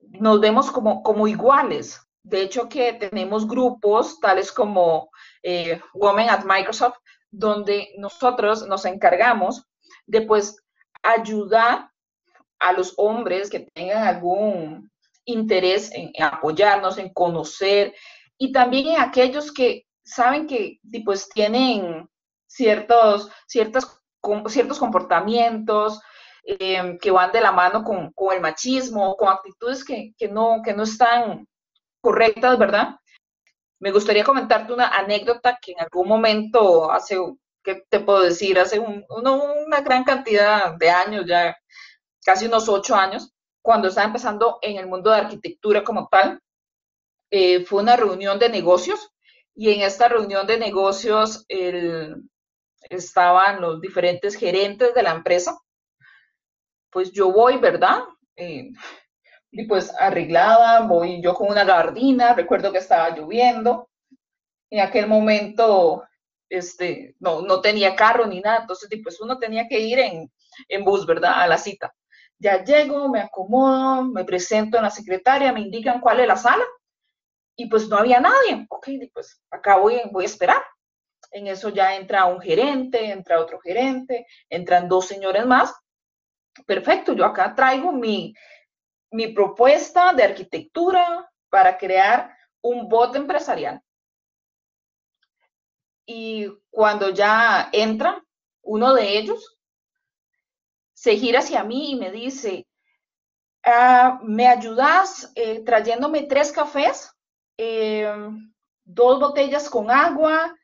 nos 0.00 0.40
vemos 0.40 0.70
como, 0.70 1.02
como 1.02 1.26
iguales. 1.26 2.00
De 2.22 2.42
hecho, 2.42 2.68
que 2.68 2.92
tenemos 2.92 3.46
grupos 3.46 4.20
tales 4.20 4.52
como 4.52 5.10
eh, 5.42 5.80
Women 5.94 6.28
at 6.28 6.44
Microsoft, 6.44 6.96
donde 7.30 7.88
nosotros 7.98 8.66
nos 8.66 8.84
encargamos 8.84 9.64
de 10.06 10.22
pues 10.22 10.56
ayudar 11.02 11.90
a 12.58 12.72
los 12.72 12.94
hombres 12.96 13.48
que 13.50 13.60
tengan 13.60 14.06
algún 14.06 14.90
interés 15.24 15.90
en, 15.92 16.10
apoyarnos, 16.22 16.98
en 16.98 17.12
conocer, 17.12 17.94
y 18.38 18.52
también 18.52 18.88
en 18.88 19.00
aquellos 19.00 19.52
que 19.52 19.86
saben 20.02 20.46
que 20.46 20.80
pues 21.04 21.28
tienen 21.28 22.08
ciertos, 22.46 23.30
ciertas, 23.46 24.00
ciertos 24.48 24.78
comportamientos 24.78 26.00
eh, 26.50 26.98
que 26.98 27.10
van 27.10 27.30
de 27.30 27.42
la 27.42 27.52
mano 27.52 27.84
con, 27.84 28.10
el 28.32 28.40
machismo, 28.40 29.14
con 29.18 29.28
actitudes 29.28 29.84
que, 29.84 30.14
no, 30.30 30.62
que 30.64 30.72
no 30.72 30.84
están 30.84 31.46
correctas, 32.00 32.58
¿verdad? 32.58 32.96
Me 33.78 33.92
gustaría 33.92 34.24
comentarte 34.24 34.72
una 34.72 34.88
anécdota 34.88 35.58
que 35.60 35.72
en 35.72 35.80
algún 35.80 36.08
momento, 36.08 36.90
hace, 36.90 37.18
¿qué 37.62 37.84
te 37.90 38.00
puedo 38.00 38.22
decir? 38.22 38.58
Hace 38.58 38.80
una 38.80 39.82
gran 39.82 40.04
cantidad 40.04 40.72
de 40.72 40.88
años, 40.88 41.26
ya 41.26 41.54
casi 42.24 42.46
unos 42.46 42.66
ocho 42.70 42.94
años, 42.94 43.30
cuando 43.60 43.88
estaba 43.88 44.06
empezando 44.06 44.58
en 44.62 44.78
el 44.78 44.86
mundo 44.86 45.10
de 45.10 45.18
arquitectura 45.18 45.84
como 45.84 46.08
tal, 46.08 46.40
eh, 47.30 47.62
fue 47.66 47.82
una 47.82 47.94
reunión 47.94 48.38
de 48.38 48.48
negocios 48.48 49.10
y 49.54 49.70
en 49.70 49.82
esta 49.82 50.08
reunión 50.08 50.46
de 50.46 50.56
negocios 50.56 51.44
estaban 52.88 53.60
los 53.60 53.82
diferentes 53.82 54.34
gerentes 54.34 54.94
de 54.94 55.02
la 55.02 55.10
empresa. 55.10 55.58
Pues 56.90 57.12
yo 57.12 57.32
voy, 57.32 57.58
¿verdad? 57.58 58.00
Eh, 58.36 58.70
y 59.50 59.64
pues 59.66 59.92
arreglada, 59.98 60.82
voy 60.82 61.22
yo 61.22 61.34
con 61.34 61.48
una 61.48 61.64
gardina, 61.64 62.34
recuerdo 62.34 62.72
que 62.72 62.78
estaba 62.78 63.10
lloviendo. 63.10 63.88
En 64.70 64.80
aquel 64.80 65.06
momento 65.06 66.04
este, 66.48 67.14
no, 67.20 67.42
no 67.42 67.60
tenía 67.60 67.96
carro 67.96 68.26
ni 68.26 68.40
nada, 68.40 68.60
entonces 68.60 68.88
pues 69.02 69.20
uno 69.20 69.38
tenía 69.38 69.66
que 69.68 69.80
ir 69.80 69.98
en, 69.98 70.30
en 70.68 70.84
bus, 70.84 71.06
¿verdad? 71.06 71.40
A 71.42 71.46
la 71.46 71.58
cita. 71.58 71.94
Ya 72.38 72.62
llego, 72.62 73.08
me 73.08 73.20
acomodo, 73.20 74.04
me 74.04 74.24
presento 74.24 74.76
en 74.76 74.84
la 74.84 74.90
secretaria, 74.90 75.52
me 75.52 75.60
indican 75.60 76.00
cuál 76.00 76.20
es 76.20 76.26
la 76.28 76.36
sala 76.36 76.64
y 77.56 77.66
pues 77.68 77.88
no 77.88 77.96
había 77.96 78.20
nadie. 78.20 78.66
Ok, 78.70 78.88
pues 79.12 79.42
acá 79.50 79.76
voy, 79.76 80.00
voy 80.12 80.24
a 80.24 80.26
esperar. 80.26 80.62
En 81.32 81.46
eso 81.46 81.68
ya 81.70 81.96
entra 81.96 82.26
un 82.26 82.40
gerente, 82.40 83.10
entra 83.10 83.40
otro 83.40 83.58
gerente, 83.60 84.26
entran 84.48 84.88
dos 84.88 85.06
señores 85.06 85.44
más. 85.46 85.74
Perfecto, 86.66 87.12
yo 87.14 87.24
acá 87.24 87.54
traigo 87.54 87.92
mi, 87.92 88.34
mi 89.10 89.28
propuesta 89.28 90.12
de 90.12 90.24
arquitectura 90.24 91.30
para 91.48 91.76
crear 91.78 92.36
un 92.60 92.88
bot 92.88 93.16
empresarial. 93.16 93.82
Y 96.06 96.48
cuando 96.70 97.10
ya 97.10 97.68
entra 97.72 98.24
uno 98.62 98.94
de 98.94 99.18
ellos, 99.18 99.58
se 100.94 101.16
gira 101.16 101.40
hacia 101.40 101.62
mí 101.64 101.92
y 101.92 101.96
me 101.96 102.10
dice, 102.10 102.66
ah, 103.64 104.18
¿me 104.22 104.48
ayudas 104.48 105.30
eh, 105.34 105.62
trayéndome 105.64 106.22
tres 106.22 106.50
cafés, 106.50 107.10
eh, 107.56 108.10
dos 108.84 109.20
botellas 109.20 109.68
con 109.70 109.90
agua 109.90 110.56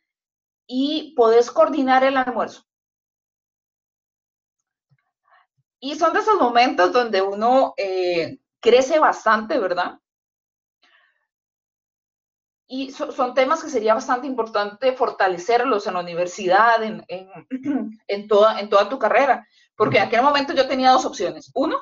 y 0.67 1.15
podés 1.15 1.51
coordinar 1.51 2.05
el 2.05 2.17
almuerzo? 2.17 2.65
Y 5.85 5.97
son 5.97 6.15
de 6.15 6.21
esos 6.21 6.41
momentos 6.41 6.95
donde 6.95 7.21
uno 7.21 7.75
eh, 7.77 8.39
crece 8.59 8.99
bastante, 8.99 9.59
¿verdad? 9.59 9.99
Y 12.67 12.91
son 12.91 13.35
temas 13.35 13.63
que 13.63 13.69
sería 13.69 13.93
bastante 13.93 14.27
importante 14.27 14.95
fortalecerlos 14.95 15.87
en 15.87 15.93
la 15.93 16.01
universidad, 16.01 16.83
en, 16.83 17.05
toda, 18.29 18.61
en 18.61 18.71
toda 18.71 18.89
tu 18.89 18.99
carrera, 18.99 19.47
porque 19.77 19.99
en 19.99 20.05
aquel 20.05 20.23
momento 20.23 20.55
yo 20.55 20.67
tenía 20.67 20.91
dos 20.91 21.05
opciones. 21.05 21.51
Uno, 21.55 21.79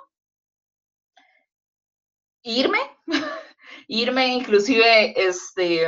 irme, 2.43 2.81
irme 3.87 4.35
inclusive, 4.35 5.15
este, 5.29 5.87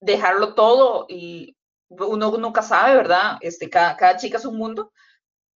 dejarlo 0.00 0.56
todo 0.56 1.06
y 1.08 1.56
uno 1.88 2.36
nunca 2.36 2.62
sabe, 2.62 2.96
¿verdad? 2.96 3.38
Este, 3.42 3.70
cada, 3.70 3.96
cada 3.96 4.16
chica 4.16 4.38
es 4.38 4.44
un 4.44 4.58
mundo 4.58 4.92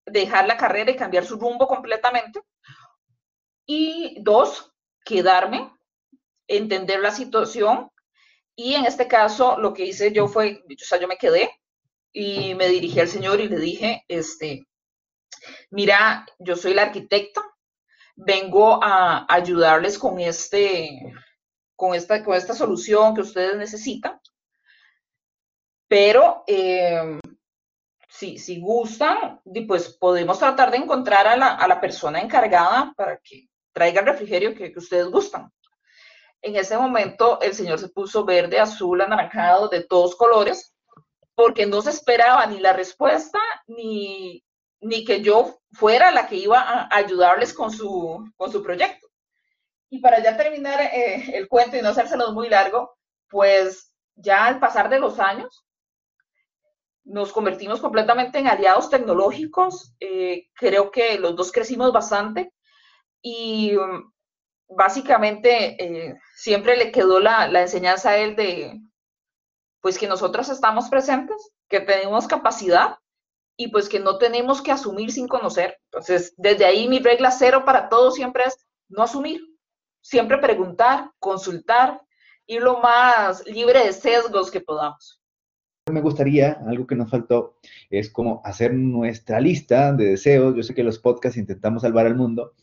dejar 0.07 0.47
la 0.47 0.57
carrera 0.57 0.91
y 0.91 0.97
cambiar 0.97 1.25
su 1.27 1.37
rumbo 1.37 1.67
completamente. 1.67 2.41
Y 3.67 4.17
dos, 4.21 4.73
quedarme, 5.05 5.73
entender 6.47 7.01
la 7.01 7.11
situación. 7.11 7.91
Y 8.55 8.75
en 8.75 8.87
este 8.87 9.07
caso, 9.09 9.59
lo 9.59 9.75
que 9.75 9.85
hice 9.85 10.13
yo 10.13 10.29
fue, 10.29 10.63
o 10.65 10.85
sea, 10.85 10.99
yo 10.99 11.09
me 11.09 11.19
quedé 11.19 11.51
y 12.13 12.55
me 12.55 12.69
dirigí 12.69 12.99
al 13.01 13.09
señor 13.09 13.41
y 13.41 13.49
le 13.49 13.59
dije, 13.59 14.05
este, 14.09 14.67
mira, 15.71 16.27
yo 16.39 16.57
soy 16.57 16.73
la 16.73 16.83
arquitecta, 16.83 17.43
vengo 18.15 18.83
a 18.83 19.27
ayudarles 19.29 19.99
con 19.99 20.19
este, 20.21 21.13
con 21.75 21.95
esta, 21.95 22.25
con 22.25 22.35
esta 22.35 22.55
solución 22.55 23.15
que 23.15 23.21
ustedes 23.21 23.57
necesitan, 23.57 24.19
pero 25.89 26.43
eh, 26.47 27.21
si, 28.19 28.61
gustan, 28.61 29.41
pues 29.67 29.91
podemos 29.91 30.39
tratar 30.39 30.71
de 30.71 30.79
encontrar 30.79 31.27
a 31.27 31.37
la, 31.37 31.81
persona 31.81 32.21
encargada 32.21 32.93
para 32.97 33.19
que 33.19 33.49
traiga 33.73 34.01
el 34.01 34.07
refrigerio 34.07 34.55
que, 34.55 34.73
ustedes 34.77 35.07
gustan. 35.09 35.53
En 36.41 36.57
ese 36.57 36.79
momento 36.79 37.41
el 37.41 37.55
señor 37.55 37.79
se 37.79 37.89
puso 37.89 38.25
verde, 38.25 38.59
azul, 38.59 39.01
anaranjado, 39.01 39.69
de 39.69 39.85
todos 39.85 40.17
colores, 40.17 40.75
porque 41.35 41.67
no 41.67 41.83
se 41.83 41.91
esperaba 41.91 42.47
ni 42.47 42.59
la 42.59 42.73
respuesta 42.73 43.39
ni, 43.67 44.43
ni 44.81 45.05
que 45.05 45.21
yo 45.21 45.59
fuera 45.73 46.11
la 46.11 46.27
que 46.27 46.37
iba 46.37 46.61
a 46.61 46.89
ayudarles 46.97 47.53
con 47.53 47.71
su, 47.71 48.33
con 48.37 48.51
su 48.51 48.63
proyecto. 48.63 49.09
Y 49.91 50.01
para 50.01 50.23
ya 50.23 50.37
terminar 50.37 50.81
eh, 50.81 51.37
el 51.37 51.49
cuento 51.49 51.77
y 51.77 51.83
no 51.83 51.91
hacérselo 51.91 52.33
muy 52.33 52.49
largo, 52.49 52.97
pues 53.29 53.93
ya 54.15 54.47
al 54.47 54.59
pasar 54.59 54.89
de 54.89 54.99
los 54.99 55.19
años, 55.19 55.66
nos 57.07 57.33
convertimos 57.33 57.81
completamente 57.81 58.39
en 58.39 58.49
aliados 58.49 58.91
tecnológicos. 58.91 59.95
Eh, 60.01 60.49
creo 60.55 60.91
que 60.91 61.19
los 61.19 61.37
dos 61.37 61.53
crecimos 61.53 61.93
bastante 61.93 62.53
y 63.23 63.77
um, 63.77 64.13
básicamente 64.69 65.83
eh, 65.83 66.19
siempre 66.35 66.77
le 66.77 66.91
quedó 66.91 67.21
la, 67.21 67.49
la, 67.49 67.63
enseñanza 67.63 68.11
a 68.11 68.19
él 68.19 68.35
de 68.35 68.81
pues 69.81 69.99
que 69.99 70.09
nosotros 70.09 70.49
estamos 70.49 70.89
presentes, 70.89 71.53
que 71.69 71.81
tenemos 71.81 72.27
capacidad 72.27 72.99
y 73.57 73.69
pues 73.69 73.89
que 73.89 74.01
no 74.01 74.19
tenemos 74.19 74.61
que 74.61 74.73
asumir 74.73 75.13
sin 75.13 75.29
conocer. 75.29 75.79
Entonces, 75.85 76.35
desde 76.37 76.65
ahí 76.65 76.89
mi 76.89 76.99
regla 76.99 77.31
cero 77.31 77.63
para 77.65 77.89
todos 77.89 78.17
siempre 78.17 78.45
es 78.45 78.67
no 78.89 79.05
asumir, 79.05 79.41
siempre 80.01 80.39
preguntar, 80.39 81.13
consultar, 81.21 82.03
y 82.47 82.59
lo 82.59 82.79
más 82.79 83.47
libre 83.47 83.85
de 83.85 83.93
sesgos 83.93 84.51
que 84.51 84.61
podamos 84.61 85.16
me 85.93 86.01
gustaría, 86.01 86.59
algo 86.67 86.87
que 86.87 86.97
nos 86.97 87.11
faltó, 87.11 87.59
es 87.91 88.11
como 88.11 88.41
hacer 88.45 88.75
nuestra 88.75 89.41
lista 89.41 89.93
de 89.93 90.07
deseos. 90.07 90.57
Yo 90.57 90.65
sé 90.65 90.75
que 90.75 90.83
los 90.83 90.99
podcasts 90.99 91.39
intentamos 91.39 91.83
salvar 91.83 92.07
al 92.07 92.17
mundo, 92.17 92.55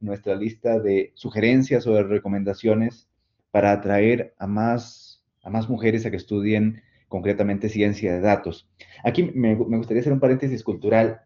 nuestra 0.00 0.34
lista 0.34 0.78
de 0.80 1.12
sugerencias 1.14 1.86
o 1.86 1.92
de 1.92 2.04
recomendaciones 2.04 3.06
para 3.50 3.72
atraer 3.72 4.34
a 4.38 4.46
más, 4.46 5.22
a 5.42 5.50
más 5.50 5.68
mujeres 5.68 6.06
a 6.06 6.10
que 6.10 6.16
estudien 6.16 6.82
concretamente 7.08 7.68
ciencia 7.68 8.14
de 8.14 8.20
datos. 8.20 8.66
Aquí 9.04 9.24
me, 9.34 9.56
gustaría 9.56 10.00
hacer 10.00 10.14
un 10.14 10.20
paréntesis 10.20 10.64
cultural 10.64 11.20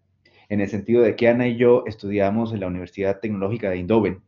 en 0.48 0.60
el 0.60 0.68
sentido 0.68 1.02
de 1.02 1.14
que 1.14 1.28
Ana 1.28 1.46
y 1.46 1.56
yo 1.56 1.84
estudiamos 1.86 2.52
en 2.52 2.60
la 2.60 2.66
Universidad 2.66 3.20
Tecnológica 3.20 3.70
de 3.70 3.76
Eindhoven 3.76 4.22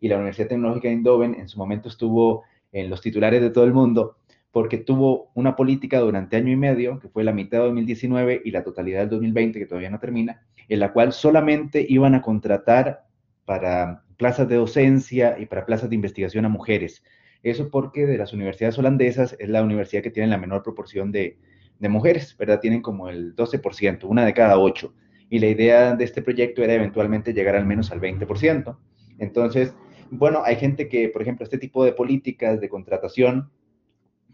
y 0.00 0.08
la 0.08 0.16
Universidad 0.16 0.48
Tecnológica 0.48 0.88
de 0.88 0.94
Eindhoven 0.94 1.34
en 1.34 1.48
su 1.48 1.58
momento 1.58 1.90
estuvo 1.90 2.44
en 2.72 2.88
los 2.88 3.02
titulares 3.02 3.42
de 3.42 3.50
todo 3.50 3.64
el 3.64 3.74
mundo 3.74 4.16
porque 4.52 4.76
tuvo 4.76 5.30
una 5.34 5.56
política 5.56 5.98
durante 5.98 6.36
año 6.36 6.52
y 6.52 6.56
medio, 6.56 7.00
que 7.00 7.08
fue 7.08 7.24
la 7.24 7.32
mitad 7.32 7.58
de 7.58 7.64
2019 7.64 8.42
y 8.44 8.50
la 8.50 8.62
totalidad 8.62 9.00
del 9.00 9.08
2020, 9.08 9.58
que 9.58 9.66
todavía 9.66 9.90
no 9.90 9.98
termina, 9.98 10.42
en 10.68 10.78
la 10.78 10.92
cual 10.92 11.14
solamente 11.14 11.84
iban 11.88 12.14
a 12.14 12.20
contratar 12.20 13.06
para 13.46 14.04
plazas 14.18 14.48
de 14.48 14.56
docencia 14.56 15.36
y 15.38 15.46
para 15.46 15.64
plazas 15.64 15.88
de 15.88 15.96
investigación 15.96 16.44
a 16.44 16.50
mujeres. 16.50 17.02
Eso 17.42 17.70
porque 17.70 18.06
de 18.06 18.18
las 18.18 18.34
universidades 18.34 18.78
holandesas 18.78 19.34
es 19.38 19.48
la 19.48 19.62
universidad 19.62 20.02
que 20.02 20.10
tiene 20.10 20.28
la 20.28 20.38
menor 20.38 20.62
proporción 20.62 21.10
de, 21.10 21.38
mujeres, 21.80 22.36
¿verdad? 22.38 22.60
Tienen 22.60 22.80
como 22.80 23.08
el 23.08 23.34
12%, 23.34 24.04
una 24.04 24.24
de 24.24 24.34
cada 24.34 24.56
ocho. 24.56 24.94
Y 25.28 25.40
la 25.40 25.48
idea 25.48 25.96
de 25.96 26.04
este 26.04 26.22
proyecto 26.22 26.62
era 26.62 26.74
eventualmente 26.74 27.32
llegar 27.32 27.56
al 27.56 27.66
menos 27.66 27.90
al 27.90 28.00
20%. 28.00 28.76
Entonces, 29.18 29.74
bueno, 30.10 30.42
hay 30.44 30.56
gente 30.56 30.88
que, 30.88 31.08
por 31.08 31.22
ejemplo, 31.22 31.42
este 31.42 31.58
tipo 31.58 31.84
de 31.84 31.92
políticas 31.92 32.60
de 32.60 32.68
contratación 32.68 33.50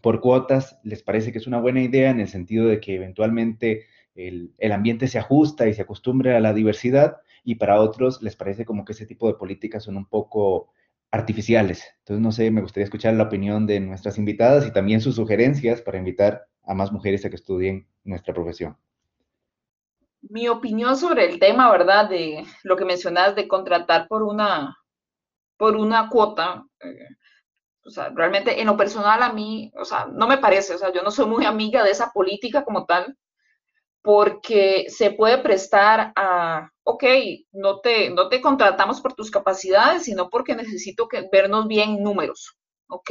por 0.01 0.21
cuotas 0.21 0.79
les 0.83 1.03
parece 1.03 1.33
que 1.33 1.39
es 1.39 1.47
una 1.47 1.61
buena 1.61 1.81
idea 1.81 2.11
en 2.11 2.21
el 2.21 2.29
sentido 2.29 2.67
de 2.67 2.81
que 2.81 2.97
eventualmente 2.97 3.87
el, 4.15 4.73
ambiente 4.73 5.07
se 5.09 5.19
ajusta 5.19 5.69
y 5.69 5.75
se 5.75 5.83
acostumbre 5.83 6.37
a 6.37 6.41
la 6.41 6.53
diversidad 6.53 7.19
y 7.45 7.55
para 7.55 7.81
otros 7.81 8.23
les 8.23 8.37
parece 8.37 8.65
como 8.65 8.85
que 8.85 8.93
ese 8.93 9.07
tipo 9.07 9.29
de 9.29 9.35
políticas 9.35 9.85
son 9.85 9.97
un 9.97 10.07
poco 10.07 10.73
artificiales. 11.11 11.85
Entonces, 12.01 12.23
no 12.23 12.33
sé, 12.33 12.51
me 12.51 12.61
gustaría 12.61 12.85
escuchar 12.85 13.15
la 13.15 13.25
opinión 13.25 13.67
de 13.67 13.81
nuestras 13.81 14.19
invitadas 14.19 14.67
y 14.67 14.73
también 14.73 15.01
sus 15.01 15.15
sugerencias 15.15 15.81
para 15.81 15.99
invitar 15.99 16.47
a 16.65 16.75
más 16.75 16.93
mujeres 16.93 17.25
a 17.25 17.31
que 17.31 17.37
estudien 17.37 17.87
nuestra 18.05 18.35
profesión. 18.35 18.77
mi 20.21 20.49
opinión 20.49 20.97
sobre 20.97 21.25
el 21.27 21.39
tema, 21.39 21.71
¿verdad? 21.71 22.09
De 22.09 22.45
lo 22.65 22.77
que 22.77 22.85
mencionas 22.85 23.35
de 23.37 23.49
contratar 23.49 24.09
por 24.09 24.23
una, 24.23 24.77
por 25.57 25.77
una 25.77 26.09
cuota. 26.11 26.67
Eh, 26.81 26.99
o 27.89 27.91
sea, 27.91 28.11
realmente 28.15 28.61
en 28.61 28.67
lo 28.67 28.77
personal 28.77 29.23
a 29.23 29.33
mí, 29.33 29.73
o 29.75 29.85
sea, 29.85 30.07
no 30.13 30.29
me 30.29 30.37
parece, 30.37 30.75
o 30.75 30.79
sea, 30.79 30.93
yo 30.93 31.03
no 31.03 31.11
soy 31.11 31.25
muy 31.25 31.47
amiga 31.47 31.83
de 31.83 31.91
esa 31.91 32.13
política 32.13 32.63
como 32.63 32.85
tal, 32.85 33.17
porque 34.03 34.87
se 34.89 35.11
puede 35.13 35.39
prestar 35.39 36.13
a, 36.15 36.71
ok, 36.85 37.05
no 37.53 37.81
te, 37.81 38.11
no 38.11 38.29
te 38.29 38.43
contratamos 38.43 39.01
por 39.01 39.15
tus 39.15 39.31
capacidades, 39.31 40.03
sino 40.03 40.29
porque 40.29 40.55
necesito 40.55 41.09
que, 41.09 41.29
vernos 41.33 41.67
bien 41.67 42.03
números, 42.03 42.59
ok. 42.89 43.11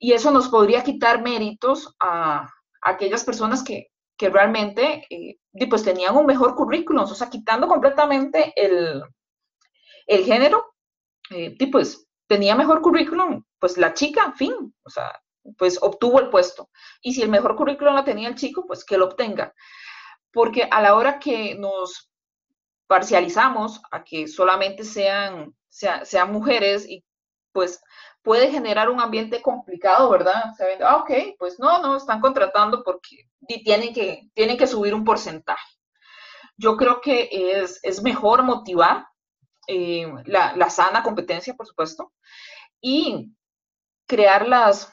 Y 0.00 0.12
eso 0.12 0.32
nos 0.32 0.48
podría 0.48 0.82
quitar 0.82 1.22
méritos 1.22 1.94
a, 2.00 2.48
aquellas 2.82 3.24
personas 3.24 3.62
que, 3.62 3.86
que 4.16 4.30
realmente 4.30 5.06
eh, 5.10 5.38
pues 5.68 5.84
tenían 5.84 6.16
un 6.16 6.26
mejor 6.26 6.56
currículum, 6.56 7.04
o 7.04 7.14
sea, 7.14 7.30
quitando 7.30 7.68
completamente 7.68 8.52
el, 8.56 9.00
el 10.08 10.24
género, 10.24 10.74
eh, 11.30 11.56
pues 11.70 12.09
tenía 12.30 12.54
mejor 12.54 12.80
currículum, 12.80 13.42
pues 13.58 13.76
la 13.76 13.92
chica, 13.92 14.32
fin, 14.36 14.72
o 14.84 14.88
sea, 14.88 15.20
pues 15.58 15.80
obtuvo 15.82 16.20
el 16.20 16.30
puesto. 16.30 16.70
Y 17.02 17.12
si 17.12 17.22
el 17.22 17.28
mejor 17.28 17.56
currículum 17.56 17.96
lo 17.96 18.04
tenía 18.04 18.28
el 18.28 18.36
chico, 18.36 18.66
pues 18.68 18.84
que 18.84 18.96
lo 18.96 19.06
obtenga. 19.06 19.52
Porque 20.30 20.68
a 20.70 20.80
la 20.80 20.94
hora 20.94 21.18
que 21.18 21.56
nos 21.56 22.08
parcializamos 22.86 23.82
a 23.90 24.04
que 24.04 24.28
solamente 24.28 24.84
sean, 24.84 25.56
sean 25.70 26.32
mujeres 26.32 26.88
y 26.88 27.04
pues 27.50 27.82
puede 28.22 28.48
generar 28.52 28.90
un 28.90 29.00
ambiente 29.00 29.42
complicado, 29.42 30.08
¿verdad? 30.08 30.52
O 30.56 30.84
ah, 30.86 30.96
ok, 30.98 31.34
pues 31.36 31.58
no, 31.58 31.82
no, 31.82 31.96
están 31.96 32.20
contratando 32.20 32.84
porque 32.84 33.28
tienen 33.64 33.92
que, 33.92 34.30
tienen 34.34 34.56
que 34.56 34.68
subir 34.68 34.94
un 34.94 35.02
porcentaje. 35.02 35.66
Yo 36.56 36.76
creo 36.76 37.00
que 37.00 37.28
es, 37.32 37.80
es 37.82 38.00
mejor 38.04 38.44
motivar 38.44 39.09
eh, 39.72 40.04
la, 40.24 40.68
sana 40.68 41.04
competencia, 41.04 41.54
por 41.54 41.64
supuesto, 41.64 42.12
y 42.80 43.32
crear 44.08 44.48
las 44.48 44.92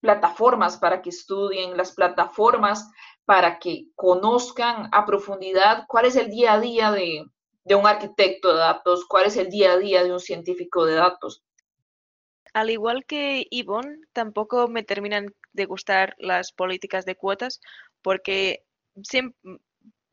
plataformas 0.00 0.76
para 0.76 1.00
que 1.00 1.08
estudien, 1.08 1.78
las 1.78 1.92
plataformas 1.92 2.90
para 3.24 3.58
que 3.58 3.86
conozcan 3.94 4.90
a 4.92 5.06
profundidad 5.06 5.86
cuál 5.88 6.04
es 6.04 6.16
el 6.16 6.28
día 6.28 6.52
a 6.52 6.60
día 6.60 6.90
de, 6.92 7.24
un 7.74 7.86
arquitecto 7.86 8.52
de 8.52 8.58
datos, 8.58 9.06
cuál 9.06 9.24
es 9.24 9.38
el 9.38 9.48
día 9.48 9.72
a 9.72 9.78
día 9.78 10.04
de 10.04 10.12
un 10.12 10.20
científico 10.20 10.84
de 10.84 10.96
datos. 10.96 11.42
Al 12.52 12.68
igual 12.68 13.06
que 13.06 13.46
Yvonne, 13.50 13.96
tampoco 14.12 14.68
me 14.68 14.82
terminan 14.82 15.34
de 15.52 15.64
gustar 15.64 16.14
las 16.18 16.52
políticas 16.52 17.06
de 17.06 17.16
cuotas 17.16 17.62
porque 18.02 18.62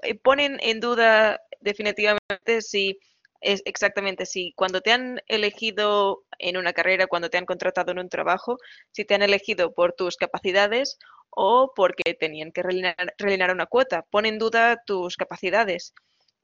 eh, 0.03 0.15
ponen 0.23 0.57
en 0.61 0.79
duda 0.79 1.41
definitivamente 1.59 2.61
si 2.61 2.97
es 3.41 3.61
exactamente 3.65 4.25
si 4.25 4.53
cuando 4.55 4.81
te 4.81 4.91
han 4.91 5.21
elegido 5.27 6.23
en 6.39 6.57
una 6.57 6.73
carrera, 6.73 7.07
cuando 7.07 7.29
te 7.29 7.37
han 7.37 7.45
contratado 7.45 7.91
en 7.91 7.99
un 7.99 8.09
trabajo, 8.09 8.57
si 8.91 9.05
te 9.05 9.15
han 9.15 9.21
elegido 9.21 9.73
por 9.73 9.93
tus 9.93 10.17
capacidades 10.17 10.97
o 11.29 11.73
porque 11.75 12.13
tenían 12.13 12.51
que 12.51 12.63
rellenar, 12.63 13.51
una 13.51 13.65
cuota. 13.65 14.03
Pone 14.09 14.29
en 14.29 14.39
duda 14.39 14.81
tus 14.85 15.17
capacidades. 15.17 15.93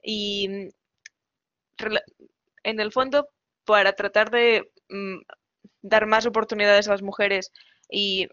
Y 0.02 0.70
en 2.62 2.80
el 2.80 2.92
fondo, 2.92 3.28
para 3.64 3.94
tratar 3.94 4.30
de 4.30 4.70
mm, 4.88 5.20
dar 5.82 6.06
más 6.06 6.26
oportunidades 6.26 6.88
a 6.88 6.92
las 6.92 7.02
mujeres 7.02 7.52
y 7.90 8.28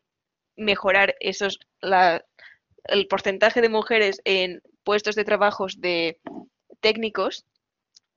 mejorar 0.56 1.16
esos 1.20 1.60
el 2.86 3.08
porcentaje 3.08 3.62
de 3.62 3.70
mujeres 3.70 4.22
en 4.26 4.62
puestos 4.84 5.16
de 5.16 5.26
trabajos 5.26 5.80
de 5.80 6.20
técnicos, 6.82 7.46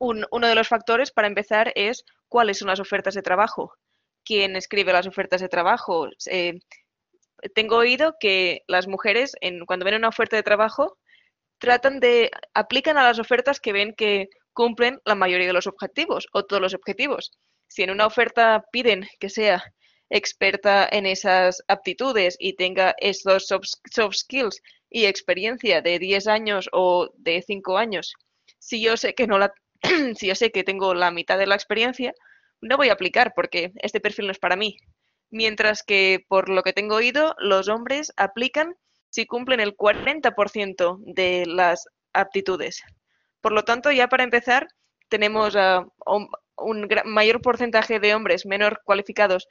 uno 0.03 0.49
de 0.49 0.55
los 0.55 0.69
factores 0.69 1.11
para 1.11 1.29
empezar 1.29 1.73
es 1.75 2.05
cuáles 2.29 2.59
son 2.59 2.69
las 2.69 2.81
ofertas 2.81 3.15
de 3.15 3.23
trabajo. 3.23 3.73
¿Quién 4.25 4.57
escribe 4.57 4.93
las 4.93 5.07
ofertas 5.07 5.41
de 5.41 5.49
trabajo? 5.49 6.09
Eh, 6.27 6.59
tengo 7.55 7.77
oído 7.77 8.15
que 8.21 8.63
las 8.69 8.87
mujeres, 8.87 9.35
en, 9.41 9.65
cuando 9.67 9.85
ven 9.85 9.95
una 9.95 10.09
oferta 10.09 10.37
de 10.37 10.43
trabajo, 10.43 10.99
tratan 11.59 12.01
de, 12.01 12.31
aplican 12.55 12.99
a 12.99 13.05
las 13.05 13.19
ofertas 13.19 13.61
que 13.61 13.73
ven 13.73 13.95
que 13.95 14.29
cumplen 14.53 15.01
la 15.05 15.15
mayoría 15.15 15.47
de 15.47 15.53
los 15.53 15.67
objetivos 15.67 16.27
o 16.33 16.45
todos 16.45 16.61
los 16.61 16.75
objetivos 16.75 17.33
si 17.73 17.83
en 17.83 17.91
una 17.91 18.07
oferta 18.07 18.67
piden 18.71 19.09
que 19.19 19.31
sea 19.31 19.65
experta 20.11 20.87
en 20.93 21.07
esas 21.07 21.63
aptitudes 21.69 22.37
y 22.39 22.55
tenga 22.55 22.95
esos 22.99 23.47
soft, 23.47 24.15
skills 24.15 24.61
y 24.91 25.07
experiencia 25.07 25.81
de 25.81 25.99
10 25.99 26.27
años 26.27 26.69
o 26.73 27.09
de 27.17 27.41
5 27.41 27.79
años, 27.79 28.13
si 28.59 28.83
yo 28.83 28.99
sé 28.99 29.15
que 29.15 29.27
no 29.27 29.39
la 29.39 29.55
si 30.17 30.27
yo 30.27 30.35
sé 30.35 30.51
que 30.51 30.65
tengo 30.65 30.95
la 30.95 31.11
mitad 31.11 31.39
de 31.39 31.47
la 31.47 31.55
experiencia, 31.55 32.13
no 32.61 32.77
voy 32.77 32.89
a 32.89 32.95
aplicar 32.95 33.33
porque 33.35 33.73
este 33.77 34.01
perfil 34.01 34.27
no 34.27 34.33
es 34.33 34.39
para 34.39 34.57
mí. 34.57 34.79
Mientras 35.31 35.83
que 35.83 36.25
por 36.29 36.49
lo 36.49 36.63
que 36.63 36.73
tengo 36.73 36.97
oído, 36.97 37.35
los 37.39 37.69
hombres 37.69 38.13
aplican 38.17 38.77
si 39.11 39.27
cumplen 39.27 39.61
el 39.61 39.77
40% 39.77 40.99
de 41.05 41.45
las 41.47 41.87
aptitudes. 42.13 42.83
Por 43.41 43.53
lo 43.53 43.65
tanto, 43.65 43.91
ya 43.91 44.09
para 44.09 44.25
empezar, 44.25 44.69
tenemos 45.09 45.55
un 46.57 46.89
mayor 47.05 47.43
porcentaje 47.43 47.99
de 48.01 48.15
hombres 48.15 48.47
menor 48.47 48.81
cualificados 48.85 49.49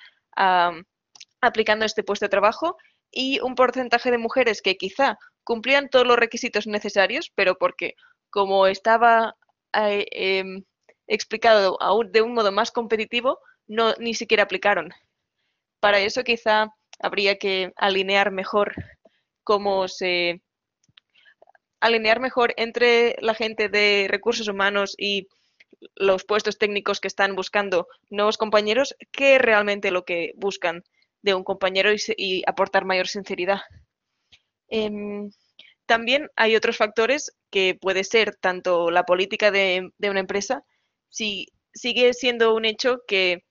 aplicando 1.42 1.86
este 1.86 2.04
puesto 2.04 2.26
de 2.26 2.30
trabajo 2.30 2.78
y 3.12 3.40
un 3.42 3.56
porcentaje 3.56 4.12
de 4.12 4.18
mujeres 4.18 4.62
que 4.62 4.78
quizá 4.78 5.18
cumplían 5.44 5.90
todos 5.90 6.08
los 6.08 6.18
requisitos 6.18 6.68
necesarios, 6.68 7.32
pero 7.36 7.56
porque 7.56 7.96
como 8.30 8.68
estaba 8.68 9.36
eh, 9.74 10.06
em, 10.12 10.64
explicado 11.08 11.78
aún 11.82 12.12
de 12.12 12.22
un 12.22 12.34
modo 12.34 12.52
más 12.52 12.72
competitivo, 12.72 13.40
no 13.68 13.94
ni 14.00 14.14
siquiera 14.14 14.44
aplicaron. 14.44 14.92
Para 15.80 16.00
eso 16.00 16.24
quizá 16.24 16.74
habría 17.00 17.38
que 17.38 17.74
alinear 17.76 18.32
mejor 18.32 18.74
cómo 19.44 19.88
se 19.88 20.42
alinear 21.82 22.20
mejor 22.20 22.54
entre 22.58 23.16
la 23.22 23.34
gente 23.34 23.68
de 23.68 24.08
recursos 24.10 24.48
humanos 24.48 24.94
y 24.98 25.28
los 25.96 26.24
puestos 26.24 26.58
técnicos 26.58 27.00
que 27.00 27.08
están 27.08 27.36
buscando 27.36 27.88
nuevos 28.10 28.38
compañeros, 28.38 28.96
qué 29.12 29.36
es 29.36 29.42
realmente 29.42 29.90
lo 29.90 30.06
que 30.06 30.34
buscan 30.36 30.84
de 31.24 31.34
un 31.34 31.44
compañero 31.44 31.92
y, 32.18 32.44
aportar 32.46 32.86
mayor 32.86 33.08
sinceridad. 33.08 33.62
Em, 34.68 35.32
también 35.92 36.30
hay 36.38 36.56
otros 36.56 36.78
factores 36.78 37.36
que 37.50 37.76
puede 37.76 38.06
ser 38.06 38.38
tanto 38.38 38.92
la 38.92 39.04
política 39.04 39.52
de, 39.52 39.92
una 40.00 40.22
empresa, 40.22 40.64
si 41.10 41.48
sigue 41.74 42.14
siendo 42.14 42.56
un 42.56 42.64
hecho 42.64 43.02
que 43.06 43.44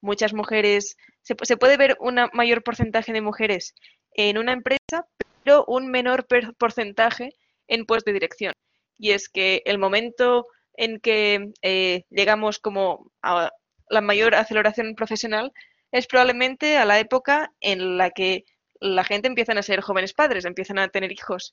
muchas 0.00 0.32
mujeres, 0.32 0.96
se, 1.22 1.56
puede 1.56 1.76
ver 1.76 1.96
un 1.98 2.20
mayor 2.34 2.62
porcentaje 2.62 3.12
de 3.12 3.20
mujeres 3.20 3.74
en 4.12 4.38
una 4.38 4.52
empresa, 4.52 5.08
pero 5.42 5.64
un 5.66 5.90
menor 5.90 6.24
porcentaje 6.56 7.34
en 7.66 7.84
puestos 7.84 8.04
de 8.04 8.12
dirección. 8.12 8.52
Y 8.96 9.10
es 9.10 9.28
que 9.28 9.62
el 9.64 9.78
momento 9.78 10.46
en 10.74 11.00
que 11.00 11.50
eh, 11.62 12.04
llegamos 12.10 12.60
como 12.60 13.10
a 13.22 13.50
la 13.90 14.00
mayor 14.02 14.36
aceleración 14.36 14.94
profesional 14.94 15.52
es 15.90 16.06
probablemente 16.06 16.76
a 16.76 16.84
la 16.84 17.00
época 17.00 17.50
en 17.60 17.96
la 17.98 18.10
que 18.10 18.44
la 18.80 19.04
gente 19.04 19.28
empieza 19.28 19.52
a 19.52 19.62
ser 19.62 19.80
jóvenes 19.80 20.12
padres, 20.14 20.44
empiezan 20.44 20.78
a 20.78 20.88
tener 20.88 21.12
hijos. 21.12 21.52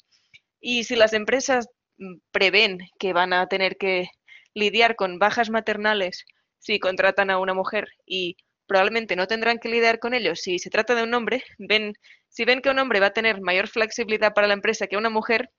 Y 0.59 0.83
si 0.85 0.95
las 0.95 1.13
empresas 1.13 1.67
mm, 1.97 2.17
prevén 2.31 2.79
que 2.99 3.13
van 3.13 3.33
a 3.33 3.47
tener 3.47 3.77
que 3.77 4.09
lidiar 4.53 4.95
con 4.95 5.19
bajas 5.19 5.49
maternales 5.49 6.25
si 6.59 6.79
contratan 6.79 7.29
a 7.29 7.39
una 7.39 7.53
mujer 7.53 7.87
y 8.05 8.37
probablemente 8.67 9.15
no 9.15 9.27
tendrán 9.27 9.59
que 9.59 9.69
lidiar 9.69 9.99
con 9.99 10.13
ellos 10.13 10.39
si 10.41 10.59
se 10.59 10.69
trata 10.69 10.95
de 10.95 11.03
un 11.03 11.13
hombre, 11.13 11.43
ven, 11.59 11.93
si 12.29 12.45
ven 12.45 12.61
que 12.61 12.69
un 12.69 12.79
hombre 12.79 12.99
va 12.99 13.07
a 13.07 13.13
tener 13.13 13.41
mayor 13.41 13.67
flexibilidad 13.67 14.33
para 14.33 14.47
la 14.47 14.53
empresa 14.55 14.87
que 14.87 14.97
una 14.97 15.09
mujer, 15.09 15.51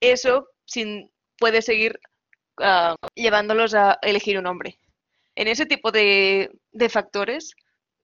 eso 0.00 0.48
sin, 0.64 1.10
puede 1.38 1.62
seguir 1.62 1.98
Ah, 2.58 2.94
llevándolos 3.14 3.74
a 3.74 3.98
elegir 4.02 4.38
un 4.38 4.46
hombre. 4.46 4.78
En 5.34 5.48
ese 5.48 5.66
tipo 5.66 5.90
de, 5.90 6.50
factores, 6.90 7.54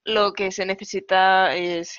lo 0.05 0.33
que 0.33 0.51
se 0.51 0.67
necesita 0.67 1.55
es 1.55 1.99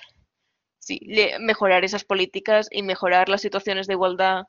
mejorar 1.39 1.83
esas 1.83 2.03
políticas 2.03 2.67
y 2.71 2.83
mejorar 2.83 3.29
las 3.29 3.41
situaciones 3.41 3.87
de 3.87 3.93
igualdad 3.93 4.43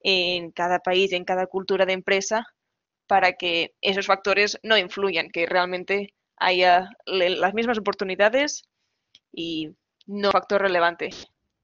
en 0.00 0.50
cada 0.50 0.80
país, 0.80 1.12
en 1.12 1.24
cada 1.24 1.46
cultura 1.46 1.86
de 1.86 1.92
empresa, 1.92 2.46
para 3.06 3.32
que 3.32 3.74
esos 3.80 4.06
factores 4.06 4.58
no 4.62 4.76
influyan, 4.76 5.30
que 5.30 5.46
realmente 5.46 6.14
haya 6.36 6.90
las 7.06 7.54
mismas 7.54 7.78
oportunidades 7.78 8.64
y 9.32 9.70
no 10.06 10.30
factor 10.30 10.62
relevante. 10.62 11.10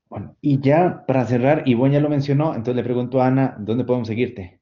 Bueno, 0.09 0.37
y 0.41 0.61
ya 0.61 1.05
para 1.07 1.25
cerrar, 1.25 1.63
Ivonne 1.67 1.95
ya 1.95 2.01
lo 2.01 2.09
mencionó, 2.09 2.51
entonces 2.51 2.77
le 2.77 2.85
pregunto 2.85 3.21
a 3.21 3.29
Ana, 3.29 3.57
¿dónde 3.59 3.85
podemos 3.85 4.09
seguirte? 4.09 4.61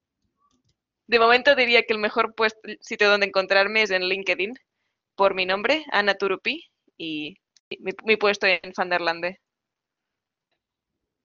De 1.06 1.18
momento 1.18 1.56
diría 1.56 1.82
que 1.82 1.92
el 1.92 1.98
mejor 1.98 2.34
sitio 2.80 3.10
donde 3.10 3.26
encontrarme 3.26 3.82
es 3.82 3.90
en 3.90 4.04
LinkedIn, 4.04 4.54
por 5.16 5.34
mi 5.34 5.44
nombre, 5.44 5.84
Ana 5.90 6.14
Turupi, 6.14 6.64
y 6.96 7.36
mi, 8.04 8.16
puesto 8.16 8.46
en 8.46 8.72
Fanderlande. 8.74 9.40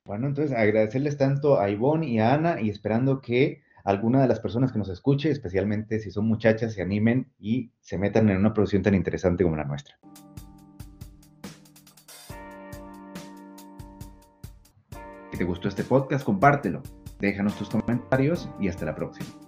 Bueno, 0.06 0.28
entonces 0.28 0.56
agradecerles 0.56 1.18
tanto 1.18 1.60
a 1.60 1.68
Ivonne 1.68 2.08
y 2.08 2.20
a 2.20 2.36
Ana 2.36 2.62
y 2.62 2.70
esperando 2.70 3.22
que 3.22 3.64
alguna 3.84 4.22
de 4.22 4.28
las 4.28 4.40
personas 4.40 4.72
que 4.72 4.78
nos 4.78 4.90
escuche, 4.90 5.32
especialmente 5.32 6.00
si 6.00 6.12
son 6.12 6.28
muchachas, 6.28 6.74
se 6.74 6.84
animen 6.84 7.32
y 7.40 7.72
se 7.82 7.98
metan 7.98 8.30
en 8.30 8.38
una 8.38 8.54
producción 8.54 8.84
tan 8.84 8.94
interesante 8.94 9.44
como 9.44 9.56
la 9.56 9.64
nuestra. 9.64 9.98
Si 15.32 15.38
te 15.40 15.44
gustó 15.44 15.70
este 15.70 15.84
podcast, 15.84 16.24
compártelo, 16.24 16.84
déjanos 17.20 17.58
tus 17.58 17.70
comentarios 17.70 18.48
y 18.60 18.68
hasta 18.68 18.86
la 18.86 18.94
próxima. 18.94 19.45